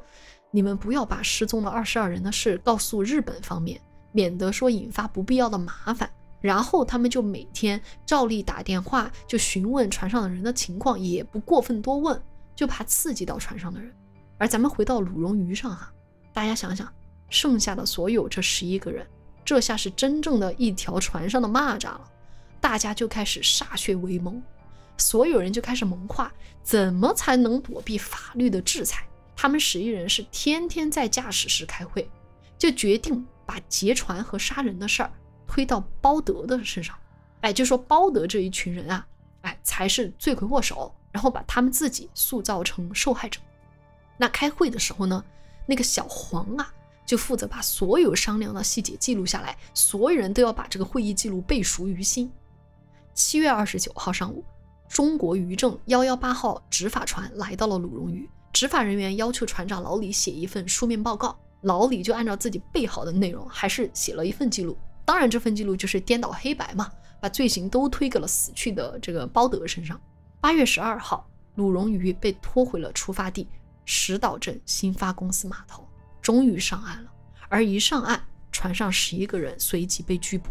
[0.50, 3.80] 你们不要把失踪了二十二人的事告诉日本方面，
[4.12, 6.10] 免得说引发不必要的麻烦。
[6.42, 12.22] 然后他们就每天照例打电话，就询问船上的人的情况，也不过分多问，
[12.54, 13.90] 就怕刺激到船上的人。
[14.36, 15.90] 而咱们回到鲁荣鱼上哈，
[16.34, 16.86] 大家想想，
[17.30, 19.06] 剩下的所有这十一个人，
[19.42, 22.10] 这下是真正的一条船上的蚂蚱了。
[22.60, 24.42] 大家就开始歃血为盟，
[25.02, 29.04] 所有人就开始谋划怎么才能躲避法律的制裁。
[29.34, 32.08] 他们十一人是天天在驾驶室开会，
[32.56, 35.10] 就决定把劫船和杀人的事儿
[35.48, 36.96] 推到包德的身上。
[37.40, 39.04] 哎，就说包德这一群人啊，
[39.40, 43.40] 哎，才是罪魁祸首，然后把他们自己塑造成受害者。
[44.16, 45.24] 那开会的时候呢，
[45.66, 46.72] 那个小黄啊，
[47.04, 52.30] 就负责把所有商量的细节记录下来，所有人都要把这个会议记录背熟于心。
[53.14, 54.44] 七月二十九号上午，
[54.92, 64.76] 中国渔政幺幺八号执法船来到了鲁荣渔，执法人员要求船长老李写一份书面报告，老李就按照自己备好的内容，还是写了一份记录。
[65.06, 66.92] 当然，这份记录就是颠倒黑白嘛，
[67.22, 69.98] 把罪行都推给了死去的这个包德身上。
[70.42, 73.48] 八月十二号，鲁荣鱼被拖回了出发地
[73.86, 75.88] 石岛镇新发公司码头，
[76.20, 77.10] 终于上岸了。
[77.48, 80.50] 而一上岸，船上十一个人随即被拘捕。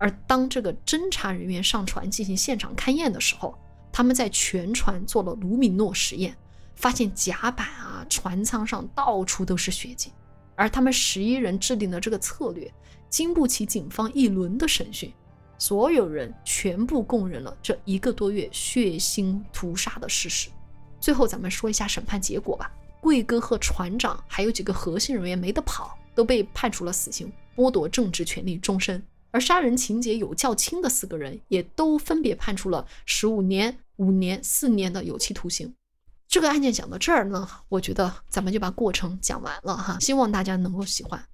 [0.00, 3.54] 而当这个侦查人员上船进行现场勘验的时候，
[3.92, 6.34] 他们在全船做了卢米诺实验，
[6.74, 10.10] 发现甲板啊、船舱上到处都是血迹。
[10.56, 12.72] 而他们十一人制定的这个策略，
[13.10, 15.12] 经不起警方一轮的审讯，
[15.58, 20.48] 所有人全部供认了这一个多月血腥屠杀的事实。
[20.98, 22.72] 最后，咱们说一下审判结果吧。
[23.02, 29.02] 贵哥和船长还有几个核心人员没得跑，都被判处了死刑，剥夺政治权利终身。
[29.30, 35.74] 而杀人情节有较轻的四个人，也都分别判处了十五年、五年、四年的有期徒刑。
[36.28, 41.24] 这个案件讲到这儿呢，我觉得咱们就把过程讲完了哈，希望大家能够喜欢。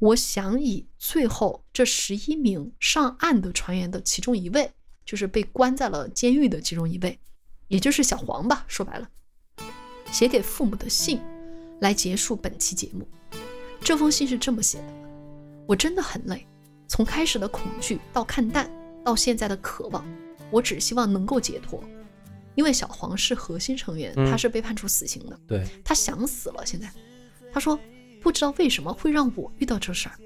[0.00, 4.72] 我想以最后这十一名上岸的船员的其中一位，
[5.04, 7.18] 就是被关在了监狱的其中一位，
[7.68, 9.08] 也就是小黄吧，说白了，
[10.10, 11.20] 写给父母的信，
[11.80, 13.06] 来结束本期节目。
[13.82, 14.94] 这封信是这么写的：
[15.66, 16.46] 我真的很累。
[16.90, 18.68] 从开始的恐惧到看淡，
[19.04, 20.04] 到现在的渴望，
[20.50, 21.80] 我只希望能够解脱。
[22.56, 26.66] 因为小黄是核心成员，嗯他是被判处死刑的，对，他想死了。
[26.66, 26.90] 现在
[27.52, 27.78] 他说
[28.20, 30.16] 不知道为什么会让我遇到这事儿。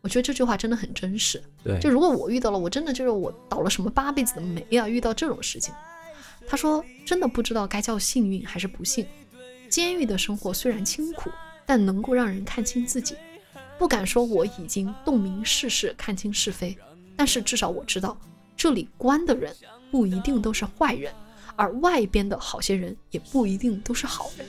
[0.00, 1.40] 我觉得这句话真的很真实。
[1.62, 4.88] 对，就如果我遇到了，我真的就是我倒了什么八辈子的霉啊！
[4.88, 5.72] 遇到这种事情，
[6.48, 9.06] 他说真的不知道该叫幸运还是不幸。
[9.68, 11.30] 监狱的生活虽然清苦，
[11.64, 13.14] 但能够让人看清自己。
[13.80, 16.76] 不敢说我已经洞明世事、看清是非，
[17.16, 18.14] 但是至少我知道，
[18.54, 19.56] 这里关的人
[19.90, 21.10] 不一定都是坏人，
[21.56, 24.46] 而外边的好些人也不一定都是好人。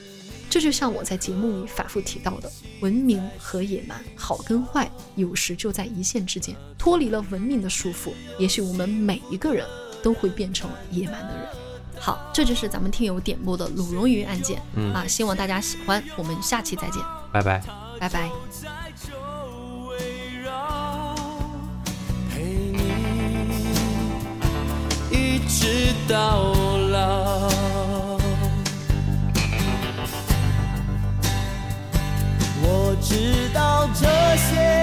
[0.50, 2.52] 这就像我在节目里反复提到的，
[2.82, 6.54] 文明和野蛮，好跟坏，有时就在一线之间。
[6.78, 9.66] 脱离了文明的束缚，也许我们每一个人
[10.04, 11.48] 都会变成野蛮的人。
[11.98, 16.04] 好，这就是咱们听友点播的鲁荣云案件、嗯啊，希望大家喜欢。
[16.18, 17.02] 我们下期再见，
[17.32, 17.64] 拜拜。
[17.98, 18.30] 拜拜。
[26.12, 26.52] 到
[26.90, 27.48] 老
[32.62, 34.06] 我知道这
[34.36, 34.81] 些